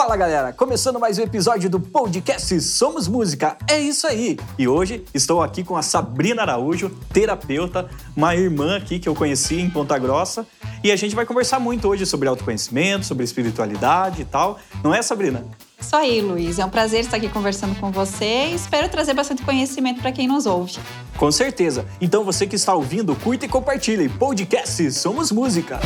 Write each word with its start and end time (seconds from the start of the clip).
Fala 0.00 0.16
galera, 0.16 0.52
começando 0.52 1.00
mais 1.00 1.18
um 1.18 1.22
episódio 1.22 1.68
do 1.68 1.80
podcast 1.80 2.60
Somos 2.60 3.08
Música. 3.08 3.58
É 3.68 3.80
isso 3.80 4.06
aí. 4.06 4.38
E 4.56 4.68
hoje 4.68 5.04
estou 5.12 5.42
aqui 5.42 5.64
com 5.64 5.76
a 5.76 5.82
Sabrina 5.82 6.42
Araújo, 6.42 6.88
terapeuta, 7.12 7.90
uma 8.16 8.32
irmã 8.32 8.76
aqui 8.76 9.00
que 9.00 9.08
eu 9.08 9.14
conheci 9.16 9.56
em 9.56 9.68
Ponta 9.68 9.98
Grossa, 9.98 10.46
e 10.84 10.92
a 10.92 10.96
gente 10.96 11.16
vai 11.16 11.26
conversar 11.26 11.58
muito 11.58 11.88
hoje 11.88 12.06
sobre 12.06 12.28
autoconhecimento, 12.28 13.06
sobre 13.06 13.24
espiritualidade 13.24 14.22
e 14.22 14.24
tal. 14.24 14.60
Não 14.84 14.94
é, 14.94 15.02
Sabrina? 15.02 15.44
Isso 15.80 15.96
aí, 15.96 16.20
Luiz. 16.20 16.60
É 16.60 16.64
um 16.64 16.70
prazer 16.70 17.00
estar 17.00 17.16
aqui 17.16 17.28
conversando 17.28 17.74
com 17.80 17.90
você 17.90 18.50
e 18.50 18.54
espero 18.54 18.88
trazer 18.88 19.14
bastante 19.14 19.42
conhecimento 19.42 20.00
para 20.00 20.12
quem 20.12 20.28
nos 20.28 20.46
ouve. 20.46 20.78
Com 21.16 21.32
certeza. 21.32 21.84
Então 22.00 22.22
você 22.22 22.46
que 22.46 22.54
está 22.54 22.72
ouvindo, 22.72 23.16
curta 23.16 23.46
e 23.46 23.48
compartilhe. 23.48 24.08
Podcast 24.08 24.92
Somos 24.92 25.32
Música. 25.32 25.80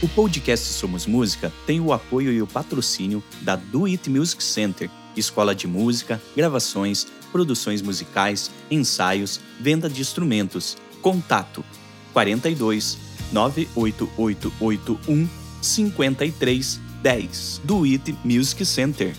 O 0.00 0.06
podcast 0.06 0.64
Somos 0.74 1.06
Música 1.06 1.52
tem 1.66 1.80
o 1.80 1.92
apoio 1.92 2.32
e 2.32 2.40
o 2.40 2.46
patrocínio 2.46 3.20
da 3.42 3.56
Do 3.56 3.86
It 3.86 4.08
Music 4.08 4.44
Center, 4.44 4.88
escola 5.16 5.56
de 5.56 5.66
música, 5.66 6.22
gravações, 6.36 7.04
produções 7.32 7.82
musicais, 7.82 8.48
ensaios, 8.70 9.40
venda 9.58 9.90
de 9.90 10.00
instrumentos. 10.00 10.76
Contato 11.02 11.64
42 12.12 12.96
98881 13.32 15.28
5310 15.60 17.60
Do 17.64 17.82
It 17.82 18.16
Music 18.24 18.64
Center. 18.64 19.16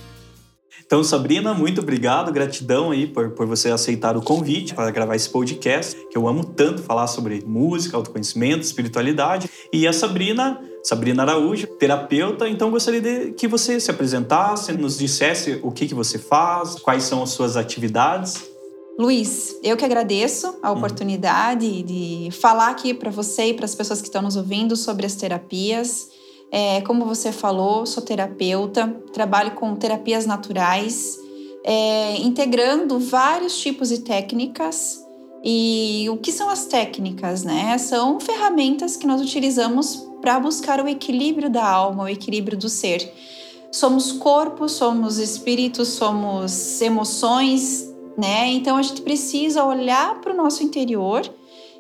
Então, 0.90 1.04
Sabrina, 1.04 1.54
muito 1.54 1.82
obrigado, 1.82 2.32
gratidão 2.32 2.90
aí 2.90 3.06
por, 3.06 3.30
por 3.30 3.46
você 3.46 3.70
aceitar 3.70 4.18
o 4.18 4.24
convite 4.24 4.74
para 4.74 4.90
gravar 4.90 5.16
esse 5.16 5.30
podcast, 5.30 5.96
que 6.10 6.18
eu 6.18 6.28
amo 6.28 6.44
tanto 6.44 6.82
falar 6.82 7.06
sobre 7.06 7.44
música, 7.46 7.96
autoconhecimento, 7.96 8.62
espiritualidade. 8.62 9.48
E 9.72 9.86
a 9.86 9.94
Sabrina, 9.94 10.60
Sabrina 10.84 11.22
Araújo, 11.22 11.68
terapeuta, 11.68 12.50
então 12.50 12.72
gostaria 12.72 13.00
de 13.00 13.34
que 13.34 13.48
você 13.48 13.80
se 13.80 13.92
apresentasse, 13.92 14.72
nos 14.72 14.98
dissesse 14.98 15.60
o 15.62 15.72
que, 15.72 15.88
que 15.88 15.94
você 15.94 16.18
faz, 16.18 16.74
quais 16.80 17.04
são 17.04 17.22
as 17.22 17.30
suas 17.30 17.56
atividades. 17.56 18.50
Luiz, 18.98 19.60
eu 19.62 19.78
que 19.78 19.86
agradeço 19.86 20.58
a 20.60 20.72
hum. 20.72 20.78
oportunidade 20.78 21.68
hum. 21.68 21.84
de 21.86 22.30
falar 22.32 22.70
aqui 22.70 22.96
para 22.96 23.12
você 23.12 23.50
e 23.50 23.54
para 23.54 23.66
as 23.66 23.76
pessoas 23.76 24.02
que 24.02 24.08
estão 24.08 24.24
nos 24.24 24.36
ouvindo 24.36 24.76
sobre 24.76 25.06
as 25.06 25.14
terapias. 25.14 26.18
É, 26.52 26.82
como 26.82 27.06
você 27.06 27.32
falou, 27.32 27.86
sou 27.86 28.04
terapeuta, 28.04 28.88
trabalho 29.14 29.52
com 29.52 29.76
terapias 29.76 30.26
naturais, 30.26 31.18
é, 31.64 32.18
integrando 32.18 33.00
vários 33.00 33.60
tipos 33.60 33.90
de 33.90 34.00
técnicas. 34.00 35.06
E 35.44 36.08
o 36.10 36.18
que 36.18 36.32
são 36.32 36.50
as 36.50 36.66
técnicas, 36.66 37.44
né? 37.44 37.78
São 37.78 38.20
ferramentas 38.20 38.98
que 38.98 39.08
nós 39.08 39.22
utilizamos 39.22 40.08
para 40.22 40.40
buscar 40.40 40.84
o 40.84 40.88
equilíbrio 40.88 41.50
da 41.50 41.66
alma, 41.66 42.04
o 42.04 42.10
equilíbrio 42.10 42.58
do 42.58 42.68
ser. 42.68 43.14
Somos 43.72 44.12
corpo, 44.12 44.68
somos 44.68 45.18
espírito, 45.18 45.86
somos 45.86 46.82
emoções, 46.82 47.94
né? 48.18 48.48
Então 48.48 48.76
a 48.76 48.82
gente 48.82 49.02
precisa 49.02 49.64
olhar 49.64 50.20
para 50.20 50.34
o 50.34 50.36
nosso 50.36 50.64
interior 50.64 51.22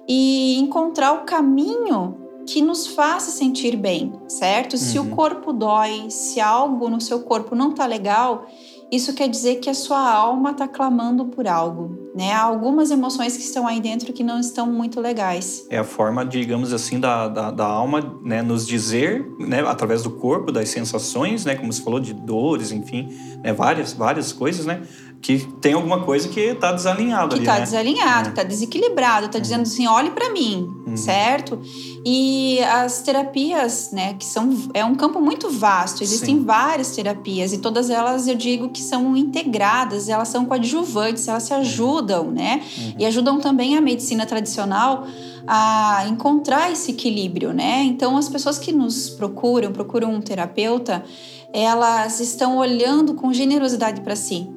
e 0.08 0.58
encontrar 0.60 1.14
o 1.14 1.26
caminho 1.26 2.19
que 2.52 2.62
nos 2.62 2.88
faça 2.88 3.32
sentir 3.32 3.76
bem, 3.76 4.14
certo? 4.28 4.74
Uhum. 4.74 4.80
Se 4.80 5.00
o 5.00 5.04
uhum. 5.04 5.10
corpo 5.12 5.54
dói, 5.54 6.10
se 6.10 6.40
algo 6.40 6.90
no 6.90 7.00
seu 7.00 7.22
corpo 7.22 7.56
não 7.56 7.74
tá 7.74 7.86
legal, 7.86 8.48
isso 8.92 9.14
quer 9.14 9.30
dizer 9.30 9.58
que 9.58 9.70
a 9.70 9.74
sua 9.74 10.12
alma 10.12 10.50
está 10.50 10.68
clamando 10.68 11.26
por 11.26 11.48
algo, 11.48 12.10
né? 12.16 12.32
Há 12.34 12.42
algumas 12.42 12.90
emoções 12.90 13.38
que 13.38 13.44
estão 13.44 13.68
aí 13.68 13.80
dentro 13.80 14.12
que 14.12 14.24
não 14.24 14.40
estão 14.40 14.66
muito 14.66 15.00
legais. 15.00 15.68
É 15.70 15.78
a 15.78 15.84
forma, 15.84 16.26
digamos 16.26 16.74
assim, 16.74 17.00
da, 17.00 17.28
da, 17.28 17.52
da 17.52 17.66
alma 17.66 18.20
né, 18.24 18.42
nos 18.42 18.66
dizer, 18.66 19.24
né, 19.40 19.62
através 19.62 20.02
do 20.02 20.10
corpo, 20.10 20.52
das 20.52 20.70
sensações, 20.70 21.46
né, 21.46 21.56
como 21.56 21.72
você 21.72 21.84
falou, 21.84 22.00
de 22.00 22.14
dores, 22.14 22.72
enfim, 22.72 23.10
né, 23.44 23.54
várias, 23.54 23.94
várias 23.94 24.34
coisas, 24.34 24.66
né? 24.66 24.82
Que 25.22 25.40
tem 25.60 25.74
alguma 25.74 26.04
coisa 26.04 26.30
que 26.30 26.40
está 26.40 26.72
desalinhado 26.72 27.36
que 27.36 27.42
está 27.42 27.56
né? 27.56 27.62
desalinhado, 27.62 28.30
é. 28.30 28.32
está 28.32 28.44
desequilibrado, 28.44 29.26
está 29.26 29.38
uhum. 29.38 29.42
dizendo 29.42 29.62
assim, 29.64 29.86
olhe 29.86 30.12
para 30.12 30.32
mim, 30.32 30.70
uhum. 30.88 30.96
certo? 30.96 31.60
E 32.06 32.60
as 32.64 33.02
terapias, 33.02 33.92
né, 33.92 34.14
que 34.14 34.26
são 34.26 34.50
é 34.74 34.84
um 34.84 34.96
campo 34.96 35.20
muito 35.20 35.50
vasto, 35.50 36.02
existem 36.04 36.38
Sim. 36.38 36.46
várias 36.46 36.96
terapias 36.96 37.52
e 37.52 37.58
todas 37.58 37.90
elas 37.90 38.28
eu 38.28 38.36
digo 38.36 38.70
que 38.70 38.82
são 38.82 39.16
integradas, 39.16 40.08
elas 40.08 40.30
são 40.30 40.46
coadjuvantes, 40.46 41.28
elas 41.28 41.44
se 41.44 41.54
ajudam, 41.54 42.32
né? 42.32 42.62
Uhum. 42.78 42.94
E 43.00 43.06
ajudam 43.06 43.40
também 43.40 43.76
a 43.76 43.82
medicina 43.82 44.26
tradicional 44.26 45.06
a 45.46 46.06
encontrar 46.08 46.72
esse 46.72 46.92
equilíbrio, 46.92 47.52
né? 47.54 47.84
Então 47.84 48.16
as 48.16 48.30
pessoas 48.30 48.58
que 48.58 48.72
nos 48.72 49.10
procuram, 49.10 49.74
procuram 49.74 50.14
um 50.14 50.22
terapeuta, 50.22 51.04
elas 51.52 52.22
estão 52.22 52.58
olhando 52.58 53.16
com 53.16 53.34
generosidade 53.34 54.02
para 54.02 54.16
si 54.16 54.48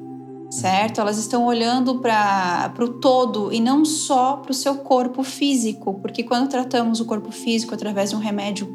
certo? 0.59 1.01
Elas 1.01 1.17
estão 1.17 1.45
olhando 1.45 1.99
para 1.99 2.73
o 2.79 2.87
todo 2.87 3.51
e 3.51 3.59
não 3.59 3.83
só 3.83 4.37
para 4.37 4.51
o 4.51 4.53
seu 4.53 4.75
corpo 4.75 5.23
físico, 5.23 5.95
porque 5.95 6.23
quando 6.23 6.49
tratamos 6.49 6.99
o 6.99 7.05
corpo 7.05 7.31
físico 7.31 7.73
através 7.73 8.11
de 8.11 8.15
um 8.15 8.19
remédio 8.19 8.67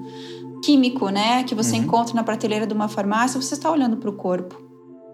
químico, 0.65 1.09
né, 1.09 1.45
que 1.45 1.55
você 1.55 1.77
uhum. 1.77 1.85
encontra 1.85 2.15
na 2.15 2.25
prateleira 2.25 2.67
de 2.67 2.75
uma 2.75 2.89
farmácia, 2.89 3.41
você 3.41 3.55
está 3.55 3.71
olhando 3.71 3.97
para 3.97 4.11
o 4.11 4.13
corpo, 4.13 4.61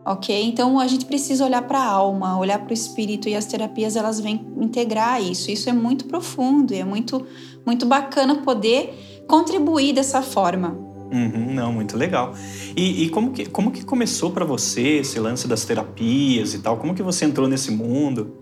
ok? 0.07 0.43
Então 0.47 0.81
a 0.81 0.87
gente 0.87 1.05
precisa 1.05 1.45
olhar 1.45 1.63
para 1.63 1.79
a 1.79 1.87
alma, 1.87 2.39
olhar 2.39 2.59
para 2.59 2.71
o 2.71 2.75
espírito 2.75 3.29
e 3.29 3.35
as 3.35 3.45
terapias 3.45 3.95
elas 3.95 4.19
vêm 4.19 4.47
integrar 4.59 5.23
isso. 5.23 5.51
Isso 5.51 5.69
é 5.69 5.73
muito 5.73 6.07
profundo 6.07 6.73
e 6.73 6.79
é 6.79 6.85
muito 6.85 7.27
muito 7.67 7.87
bacana 7.87 8.37
poder 8.37 9.25
contribuir 9.29 9.93
dessa 9.95 10.23
forma. 10.23 10.94
Uhum, 11.15 11.55
não, 11.55 11.73
muito 11.73 11.97
legal. 11.97 12.35
E, 12.77 13.05
e, 13.05 13.09
como, 13.09 13.31
que, 13.31 13.47
como 13.47 13.71
que 13.71 13.85
começou 13.85 14.33
para 14.33 14.45
você 14.45 14.99
esse 14.99 15.21
lance 15.21 15.47
das 15.47 15.65
terapias 15.65 16.55
e 16.55 16.59
tal? 16.59 16.77
Como 16.77 16.93
que 16.93 17.05
você 17.05 17.25
entrou 17.25 17.47
nesse 17.47 17.71
mundo? 17.71 18.37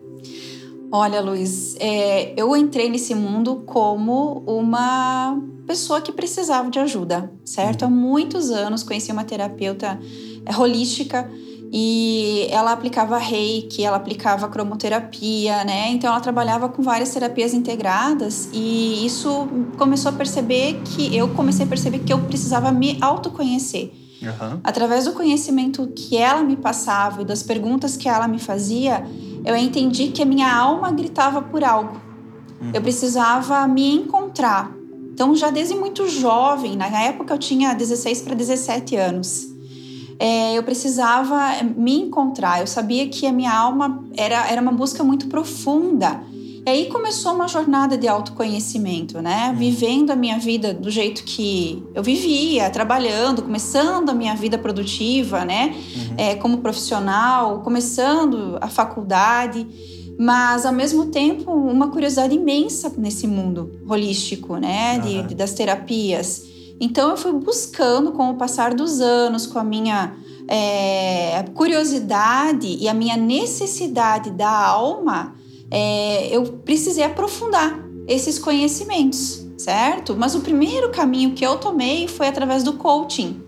Olha, 0.91 1.21
Luiz, 1.21 1.77
é, 1.79 2.33
eu 2.35 2.57
entrei 2.57 2.89
nesse 2.89 3.15
mundo 3.15 3.63
como 3.67 4.43
uma 4.47 5.39
pessoa 5.67 6.01
que 6.01 6.13
precisava 6.13 6.71
de 6.71 6.79
ajuda, 6.79 7.31
certo? 7.45 7.83
Uhum. 7.83 7.89
Há 7.89 7.91
muitos 7.91 8.51
anos 8.51 8.83
conheci 8.83 9.13
uma 9.13 9.25
terapeuta 9.25 10.01
é, 10.47 10.57
holística 10.57 11.31
e 11.75 12.49
ela 12.51 12.73
aplicava 12.73 13.17
reiki, 13.17 13.83
ela 13.83 13.97
aplicava 13.97 14.47
cromoterapia, 14.47 15.65
né? 15.65 15.89
Então 15.89 16.11
ela 16.11 16.21
trabalhava 16.21 16.69
com 16.69 16.83
várias 16.83 17.09
terapias 17.09 17.55
integradas 17.55 18.51
e 18.53 19.07
isso 19.07 19.49
começou 19.79 20.11
a 20.11 20.13
perceber 20.13 20.83
que 20.85 21.17
eu 21.17 21.29
comecei 21.29 21.65
a 21.65 21.69
perceber 21.69 22.01
que 22.01 22.13
eu 22.13 22.19
precisava 22.19 22.71
me 22.71 22.99
autoconhecer. 23.01 23.91
Uhum. 24.21 24.61
Através 24.63 25.07
do 25.07 25.13
conhecimento 25.13 25.91
que 25.97 26.15
ela 26.19 26.43
me 26.43 26.57
passava 26.57 27.23
e 27.23 27.25
das 27.25 27.43
perguntas 27.43 27.97
que 27.97 28.07
ela 28.07 28.29
me 28.29 28.39
fazia, 28.39 29.03
eu 29.43 29.57
entendi 29.57 30.09
que 30.09 30.21
a 30.21 30.27
minha 30.27 30.55
alma 30.55 30.93
gritava 30.93 31.41
por 31.41 31.65
algo. 31.65 31.99
Uhum. 32.61 32.71
Eu 32.75 32.83
precisava 32.83 33.67
me 33.67 33.95
encontrar. 33.95 34.71
Então, 35.13 35.35
já 35.35 35.51
desde 35.51 35.75
muito 35.75 36.07
jovem, 36.07 36.77
na 36.77 36.87
época 36.87 37.35
eu 37.35 37.39
tinha 37.39 37.75
16 37.75 38.23
para 38.23 38.35
17 38.35 38.97
anos 38.97 39.52
é, 40.23 40.57
eu 40.57 40.63
precisava 40.63 41.65
me 41.77 41.99
encontrar. 41.99 42.61
Eu 42.61 42.67
sabia 42.69 43.09
que 43.09 43.27
a 43.27 43.33
minha 43.33 43.53
alma 43.53 44.05
era, 44.17 44.49
era 44.49 44.63
uma 44.63 44.71
busca 44.71 45.03
muito 45.03 45.27
profunda. 45.27 46.23
E 46.65 46.71
aí 46.71 46.87
começou 46.87 47.35
uma 47.35 47.49
jornada 47.49 47.99
de 47.99 48.07
autoconhecimento, 48.07 49.21
né? 49.21 49.49
Uhum. 49.49 49.57
Vivendo 49.57 50.13
a 50.13 50.15
minha 50.15 50.39
vida 50.39 50.73
do 50.73 50.89
jeito 50.93 51.25
que 51.25 51.83
eu 51.93 52.05
vivia, 52.05 52.71
trabalhando, 52.71 53.43
começando 53.43 54.11
a 54.11 54.15
minha 54.15 54.37
vida 54.37 54.57
produtiva, 54.57 55.45
né? 55.45 55.75
Uhum. 55.75 56.15
É, 56.17 56.35
como 56.37 56.59
profissional, 56.59 57.59
começando 57.63 58.59
a 58.61 58.69
faculdade, 58.69 59.67
mas 60.17 60.65
ao 60.65 60.73
mesmo 60.73 61.07
tempo 61.07 61.51
uma 61.51 61.89
curiosidade 61.91 62.33
imensa 62.33 62.93
nesse 62.97 63.27
mundo 63.27 63.73
holístico, 63.89 64.57
né? 64.57 65.01
De, 65.01 65.17
uhum. 65.17 65.27
de 65.27 65.35
das 65.35 65.53
terapias. 65.53 66.52
Então 66.85 67.11
eu 67.11 67.17
fui 67.17 67.31
buscando 67.31 68.11
com 68.11 68.31
o 68.31 68.35
passar 68.35 68.75
dos 68.75 69.01
anos, 69.01 69.47
com 69.47 69.57
a 69.57 69.63
minha 69.63 70.17
é, 70.49 71.45
curiosidade 71.55 72.67
e 72.67 72.89
a 72.89 72.93
minha 72.93 73.17
necessidade 73.17 74.33
da 74.33 74.51
alma, 74.51 75.33
é, 75.71 76.37
eu 76.37 76.43
precisei 76.43 77.05
aprofundar 77.05 77.81
esses 78.09 78.37
conhecimentos, 78.37 79.47
certo? 79.57 80.17
Mas 80.19 80.35
o 80.35 80.41
primeiro 80.41 80.91
caminho 80.91 81.35
que 81.35 81.47
eu 81.47 81.57
tomei 81.57 82.09
foi 82.09 82.27
através 82.27 82.65
do 82.65 82.73
coaching. 82.73 83.41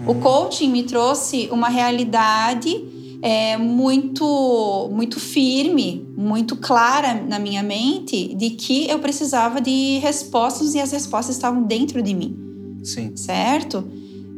Uhum. 0.00 0.10
O 0.10 0.14
coaching 0.16 0.68
me 0.68 0.82
trouxe 0.82 1.48
uma 1.52 1.68
realidade 1.68 2.88
é, 3.22 3.56
muito, 3.56 4.90
muito 4.90 5.20
firme, 5.20 6.04
muito 6.16 6.56
clara 6.56 7.14
na 7.14 7.38
minha 7.38 7.62
mente 7.62 8.34
de 8.34 8.50
que 8.50 8.90
eu 8.90 8.98
precisava 8.98 9.60
de 9.60 9.98
respostas 9.98 10.74
e 10.74 10.80
as 10.80 10.90
respostas 10.90 11.36
estavam 11.36 11.62
dentro 11.62 12.02
de 12.02 12.12
mim. 12.12 12.44
Sim. 12.84 13.16
Certo? 13.16 13.84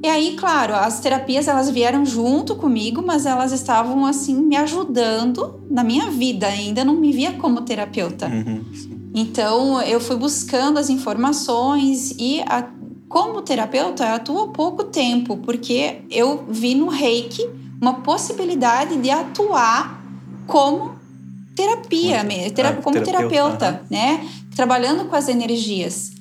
E 0.02 0.08
aí, 0.08 0.36
claro, 0.38 0.74
as 0.74 1.00
terapias 1.00 1.48
elas 1.48 1.68
vieram 1.70 2.04
junto 2.06 2.54
comigo, 2.54 3.02
mas 3.04 3.26
elas 3.26 3.50
estavam 3.52 4.06
assim 4.06 4.36
me 4.36 4.54
ajudando 4.56 5.60
na 5.68 5.82
minha 5.82 6.10
vida. 6.10 6.46
Ainda 6.46 6.84
não 6.84 6.94
me 6.94 7.12
via 7.12 7.32
como 7.32 7.62
terapeuta. 7.62 8.26
Uhum, 8.26 8.64
então, 9.14 9.80
eu 9.82 9.98
fui 9.98 10.16
buscando 10.16 10.78
as 10.78 10.90
informações 10.90 12.14
e 12.18 12.42
a, 12.42 12.68
como 13.08 13.40
terapeuta, 13.40 14.04
eu 14.04 14.14
atuo 14.14 14.42
há 14.42 14.48
pouco 14.48 14.84
tempo, 14.84 15.38
porque 15.38 16.02
eu 16.10 16.44
vi 16.48 16.74
no 16.74 16.88
reiki 16.88 17.48
uma 17.80 17.94
possibilidade 17.94 18.96
de 18.96 19.10
atuar 19.10 20.04
como 20.46 20.96
terapia, 21.54 22.22
como, 22.72 22.82
como 22.82 23.04
terapeuta, 23.04 23.58
terapeuta 23.58 23.86
né? 23.90 24.28
Trabalhando 24.54 25.06
com 25.06 25.16
as 25.16 25.28
energias. 25.28 26.12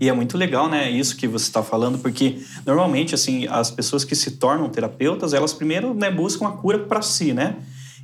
E 0.00 0.08
é 0.08 0.12
muito 0.14 0.38
legal, 0.38 0.66
né, 0.68 0.90
isso 0.90 1.14
que 1.14 1.28
você 1.28 1.44
está 1.44 1.62
falando, 1.62 1.98
porque 1.98 2.38
normalmente, 2.64 3.14
assim, 3.14 3.46
as 3.46 3.70
pessoas 3.70 4.02
que 4.02 4.14
se 4.14 4.32
tornam 4.32 4.68
terapeutas, 4.70 5.34
elas 5.34 5.52
primeiro 5.52 5.92
né, 5.92 6.10
buscam 6.10 6.48
a 6.48 6.52
cura 6.52 6.78
para 6.78 7.02
si, 7.02 7.34
né? 7.34 7.56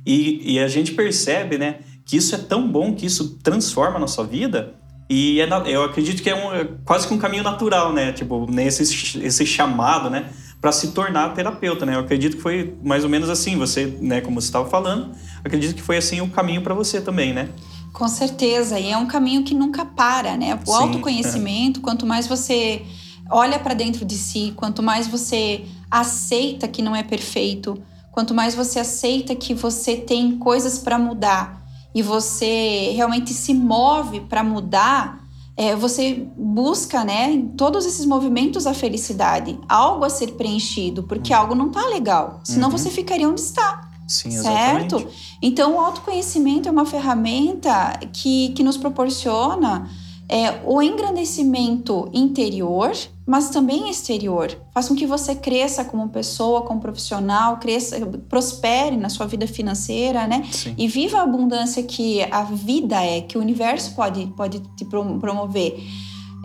E, 0.05 0.53
e, 0.53 0.59
a 0.59 0.67
gente 0.67 0.93
percebe, 0.93 1.57
né, 1.57 1.79
que 2.05 2.15
isso 2.15 2.35
é 2.35 2.37
tão 2.37 2.65
bom, 2.71 2.93
que 2.93 3.05
isso 3.05 3.39
transforma 3.43 3.97
a 3.97 3.99
nossa 3.99 4.23
vida, 4.23 4.75
e 5.09 5.39
é, 5.39 5.47
eu 5.67 5.83
acredito 5.83 6.21
que 6.21 6.29
é, 6.29 6.35
um, 6.35 6.53
é 6.53 6.67
quase 6.83 7.07
que 7.07 7.13
um 7.13 7.17
caminho 7.17 7.43
natural, 7.43 7.93
né? 7.93 8.11
Tipo, 8.11 8.45
nesse 8.51 8.83
esse 9.23 9.45
chamado, 9.45 10.09
né? 10.09 10.29
Para 10.59 10.71
se 10.71 10.91
tornar 10.91 11.33
terapeuta, 11.33 11.85
né? 11.85 11.95
Eu 11.95 12.01
acredito 12.01 12.35
que 12.35 12.41
foi 12.41 12.75
mais 12.83 13.03
ou 13.03 13.09
menos 13.09 13.29
assim. 13.29 13.57
Você, 13.57 13.97
né? 14.01 14.19
Como 14.19 14.41
você 14.41 14.47
estava 14.47 14.69
falando, 14.69 15.11
acredito 15.43 15.75
que 15.75 15.81
foi 15.81 15.97
assim 15.97 16.19
o 16.19 16.29
caminho 16.29 16.61
para 16.61 16.73
você 16.73 16.99
também, 16.99 17.33
né? 17.33 17.49
Com 17.97 18.07
certeza. 18.07 18.79
E 18.79 18.91
é 18.91 18.97
um 18.97 19.07
caminho 19.07 19.43
que 19.43 19.55
nunca 19.55 19.83
para, 19.83 20.37
né? 20.37 20.53
O 20.53 20.67
Sim, 20.67 20.73
autoconhecimento, 20.73 21.79
é. 21.79 21.83
quanto 21.83 22.05
mais 22.05 22.27
você 22.27 22.83
olha 23.27 23.57
para 23.57 23.73
dentro 23.73 24.05
de 24.05 24.15
si, 24.15 24.53
quanto 24.55 24.83
mais 24.83 25.07
você 25.07 25.65
aceita 25.89 26.67
que 26.67 26.83
não 26.83 26.95
é 26.95 27.01
perfeito, 27.01 27.81
quanto 28.11 28.35
mais 28.35 28.53
você 28.53 28.79
aceita 28.79 29.35
que 29.35 29.51
você 29.51 29.97
tem 29.97 30.37
coisas 30.37 30.77
para 30.77 30.99
mudar 30.99 31.65
e 31.93 32.03
você 32.03 32.91
realmente 32.95 33.33
se 33.33 33.51
move 33.51 34.19
para 34.21 34.43
mudar, 34.43 35.23
é, 35.57 35.75
você 35.75 36.23
busca, 36.37 37.03
né, 37.03 37.31
em 37.33 37.47
todos 37.47 37.83
esses 37.83 38.05
movimentos 38.05 38.67
a 38.67 38.75
felicidade, 38.75 39.59
algo 39.67 40.05
a 40.05 40.09
ser 40.09 40.33
preenchido, 40.33 41.01
porque 41.01 41.33
algo 41.33 41.55
não 41.55 41.69
está 41.69 41.87
legal, 41.87 42.41
senão 42.43 42.69
uhum. 42.69 42.77
você 42.77 42.91
ficaria 42.91 43.27
onde 43.27 43.41
está. 43.41 43.86
Sim, 44.07 44.31
certo? 44.31 44.95
Exatamente. 44.95 45.37
Então, 45.41 45.75
o 45.75 45.79
autoconhecimento 45.79 46.69
é 46.69 46.71
uma 46.71 46.85
ferramenta 46.85 47.99
que, 48.13 48.49
que 48.49 48.63
nos 48.63 48.77
proporciona 48.77 49.89
é, 50.29 50.61
o 50.65 50.81
engrandecimento 50.81 52.09
interior, 52.13 52.91
mas 53.25 53.49
também 53.49 53.89
exterior. 53.89 54.57
Faz 54.73 54.87
com 54.87 54.95
que 54.95 55.05
você 55.05 55.35
cresça 55.35 55.85
como 55.85 56.09
pessoa, 56.09 56.61
como 56.61 56.79
profissional, 56.79 57.57
cresça, 57.57 57.97
prospere 58.29 58.97
na 58.97 59.09
sua 59.09 59.25
vida 59.25 59.47
financeira, 59.47 60.27
né? 60.27 60.45
Sim. 60.51 60.73
E 60.77 60.87
viva 60.87 61.19
a 61.19 61.23
abundância 61.23 61.81
que 61.83 62.21
a 62.23 62.43
vida 62.43 63.01
é, 63.03 63.21
que 63.21 63.37
o 63.37 63.41
universo 63.41 63.93
pode, 63.95 64.27
pode 64.37 64.59
te 64.75 64.85
promover. 64.85 65.81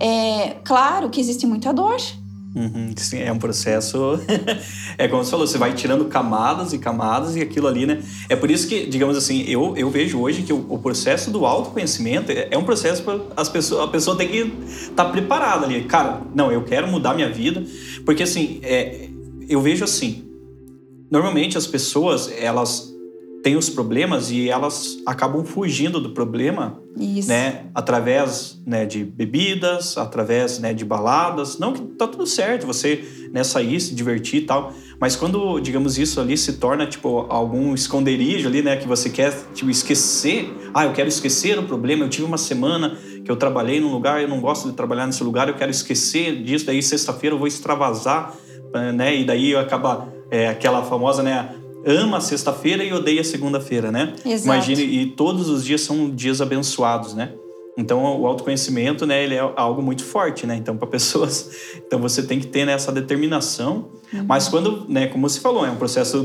É 0.00 0.56
claro 0.64 1.10
que 1.10 1.20
existe 1.20 1.46
muita 1.46 1.72
dor, 1.72 2.00
Uhum, 2.54 2.92
sim, 2.96 3.18
é 3.18 3.32
um 3.32 3.38
processo. 3.38 4.20
é 4.98 5.08
como 5.08 5.24
você 5.24 5.30
falou, 5.30 5.46
você 5.46 5.56
vai 5.56 5.72
tirando 5.72 6.04
camadas 6.04 6.74
e 6.74 6.78
camadas 6.78 7.34
e 7.34 7.40
aquilo 7.40 7.66
ali, 7.66 7.86
né? 7.86 8.02
É 8.28 8.36
por 8.36 8.50
isso 8.50 8.68
que, 8.68 8.86
digamos 8.86 9.16
assim, 9.16 9.42
eu, 9.48 9.74
eu 9.76 9.88
vejo 9.90 10.20
hoje 10.20 10.42
que 10.42 10.52
o, 10.52 10.66
o 10.68 10.78
processo 10.78 11.30
do 11.30 11.46
autoconhecimento 11.46 12.30
é, 12.30 12.48
é 12.50 12.58
um 12.58 12.64
processo 12.64 13.02
para 13.02 13.20
as 13.36 13.48
pessoas. 13.48 13.82
A 13.84 13.88
pessoa 13.88 14.16
tem 14.16 14.28
que 14.28 14.52
estar 14.68 15.04
tá 15.04 15.10
preparada 15.10 15.64
ali. 15.64 15.84
Cara, 15.84 16.20
não, 16.34 16.52
eu 16.52 16.62
quero 16.62 16.86
mudar 16.88 17.14
minha 17.14 17.30
vida. 17.30 17.64
Porque 18.04 18.22
assim, 18.22 18.60
é, 18.62 19.08
eu 19.48 19.62
vejo 19.62 19.84
assim. 19.84 20.28
Normalmente 21.10 21.56
as 21.56 21.66
pessoas, 21.66 22.30
elas 22.38 22.91
têm 23.42 23.56
os 23.56 23.68
problemas 23.68 24.30
e 24.30 24.48
elas 24.48 24.98
acabam 25.04 25.44
fugindo 25.44 26.00
do 26.00 26.10
problema, 26.10 26.80
Isso. 26.96 27.28
né? 27.28 27.64
Através 27.74 28.62
né, 28.64 28.86
de 28.86 29.04
bebidas, 29.04 29.98
através 29.98 30.60
né, 30.60 30.72
de 30.72 30.84
baladas. 30.84 31.58
Não 31.58 31.72
que 31.72 31.82
tá 31.82 32.06
tudo 32.06 32.24
certo 32.26 32.66
você 32.66 33.04
né, 33.32 33.42
sair, 33.42 33.80
se 33.80 33.94
divertir 33.94 34.42
e 34.42 34.46
tal. 34.46 34.72
Mas 35.00 35.16
quando, 35.16 35.58
digamos, 35.58 35.98
isso 35.98 36.20
ali 36.20 36.36
se 36.36 36.54
torna, 36.54 36.86
tipo, 36.86 37.26
algum 37.28 37.74
esconderijo 37.74 38.46
ali, 38.46 38.62
né? 38.62 38.76
Que 38.76 38.86
você 38.86 39.10
quer, 39.10 39.34
tipo, 39.52 39.68
esquecer. 39.68 40.48
Ah, 40.72 40.84
eu 40.84 40.92
quero 40.92 41.08
esquecer 41.08 41.58
o 41.58 41.64
problema. 41.64 42.04
Eu 42.04 42.08
tive 42.08 42.24
uma 42.24 42.38
semana 42.38 42.96
que 43.24 43.30
eu 43.30 43.34
trabalhei 43.34 43.80
num 43.80 43.90
lugar, 43.90 44.22
eu 44.22 44.28
não 44.28 44.40
gosto 44.40 44.68
de 44.68 44.74
trabalhar 44.76 45.06
nesse 45.06 45.24
lugar, 45.24 45.48
eu 45.48 45.54
quero 45.54 45.70
esquecer 45.70 46.42
disso. 46.44 46.66
Daí, 46.66 46.80
sexta-feira, 46.80 47.34
eu 47.34 47.38
vou 47.38 47.48
extravasar, 47.48 48.36
né? 48.94 49.16
E 49.16 49.24
daí 49.24 49.56
acaba 49.56 50.08
é, 50.30 50.48
aquela 50.48 50.84
famosa, 50.84 51.22
né? 51.22 51.56
Ama 51.86 52.18
a 52.18 52.20
sexta-feira 52.20 52.84
e 52.84 52.92
odeia 52.92 53.20
a 53.20 53.24
segunda-feira, 53.24 53.90
né? 53.90 54.14
Exato. 54.24 54.44
Imagine, 54.44 54.82
e 54.82 55.06
todos 55.06 55.48
os 55.48 55.64
dias 55.64 55.80
são 55.80 56.10
dias 56.10 56.40
abençoados, 56.40 57.14
né? 57.14 57.32
Então, 57.76 58.20
o 58.20 58.26
autoconhecimento, 58.26 59.06
né, 59.06 59.24
ele 59.24 59.34
é 59.34 59.52
algo 59.56 59.80
muito 59.80 60.04
forte, 60.04 60.46
né? 60.46 60.56
Então, 60.56 60.76
para 60.76 60.86
pessoas, 60.86 61.50
então 61.86 61.98
você 61.98 62.22
tem 62.22 62.38
que 62.38 62.46
ter 62.46 62.66
né, 62.66 62.72
essa 62.72 62.92
determinação. 62.92 63.88
Uhum. 64.12 64.24
Mas 64.28 64.48
quando, 64.48 64.84
né, 64.88 65.06
como 65.06 65.28
você 65.28 65.40
falou, 65.40 65.64
é 65.64 65.70
um 65.70 65.76
processo 65.76 66.20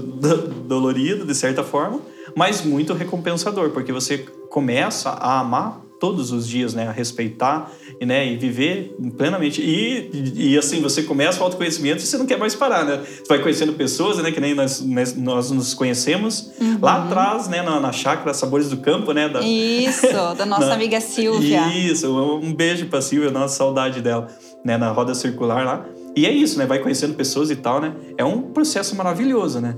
dolorido 0.68 1.26
de 1.26 1.34
certa 1.34 1.64
forma, 1.64 2.02
mas 2.36 2.64
muito 2.64 2.94
recompensador, 2.94 3.70
porque 3.70 3.94
você 3.94 4.18
começa 4.50 5.10
a 5.10 5.40
amar 5.40 5.87
todos 6.00 6.32
os 6.32 6.48
dias, 6.48 6.74
né, 6.74 6.88
a 6.88 6.92
respeitar 6.92 7.72
e, 8.00 8.06
né, 8.06 8.26
e 8.26 8.38
viver 8.38 8.96
plenamente. 9.18 9.62
E, 9.62 10.10
e, 10.36 10.58
assim, 10.58 10.82
você 10.82 11.04
começa 11.04 11.40
o 11.40 11.44
autoconhecimento 11.44 12.04
e 12.04 12.06
você 12.06 12.18
não 12.18 12.26
quer 12.26 12.38
mais 12.38 12.56
parar, 12.56 12.86
né? 12.86 13.04
Você 13.04 13.28
vai 13.28 13.40
conhecendo 13.40 13.74
pessoas, 13.74 14.18
né, 14.18 14.32
que 14.32 14.40
nem 14.40 14.54
nós, 14.54 14.84
nós 15.16 15.52
nos 15.52 15.74
conhecemos 15.74 16.52
uhum. 16.60 16.80
lá 16.82 17.04
atrás, 17.04 17.48
né, 17.48 17.62
na, 17.62 17.80
na 17.80 17.92
chácara 17.92 18.34
Sabores 18.34 18.70
do 18.70 18.78
Campo, 18.78 19.12
né? 19.12 19.28
Da, 19.28 19.42
isso, 19.42 20.08
da 20.38 20.46
nossa 20.46 20.68
na, 20.68 20.76
amiga 20.76 21.02
Silvia. 21.02 21.68
Isso, 21.70 22.12
um 22.12 22.54
beijo 22.54 22.88
pra 22.88 23.02
Silvia, 23.02 23.32
nossa 23.32 23.56
saudade 23.56 24.02
dela, 24.02 24.28
né, 24.64 24.78
na 24.78 24.92
roda 24.92 25.16
circular 25.16 25.66
lá. 25.66 25.86
E 26.16 26.26
é 26.26 26.32
isso, 26.32 26.58
né? 26.58 26.66
Vai 26.66 26.80
conhecendo 26.80 27.14
pessoas 27.14 27.52
e 27.52 27.56
tal, 27.56 27.80
né? 27.80 27.94
É 28.18 28.26
um 28.26 28.42
processo 28.42 28.96
maravilhoso, 28.96 29.62
né? 29.62 29.76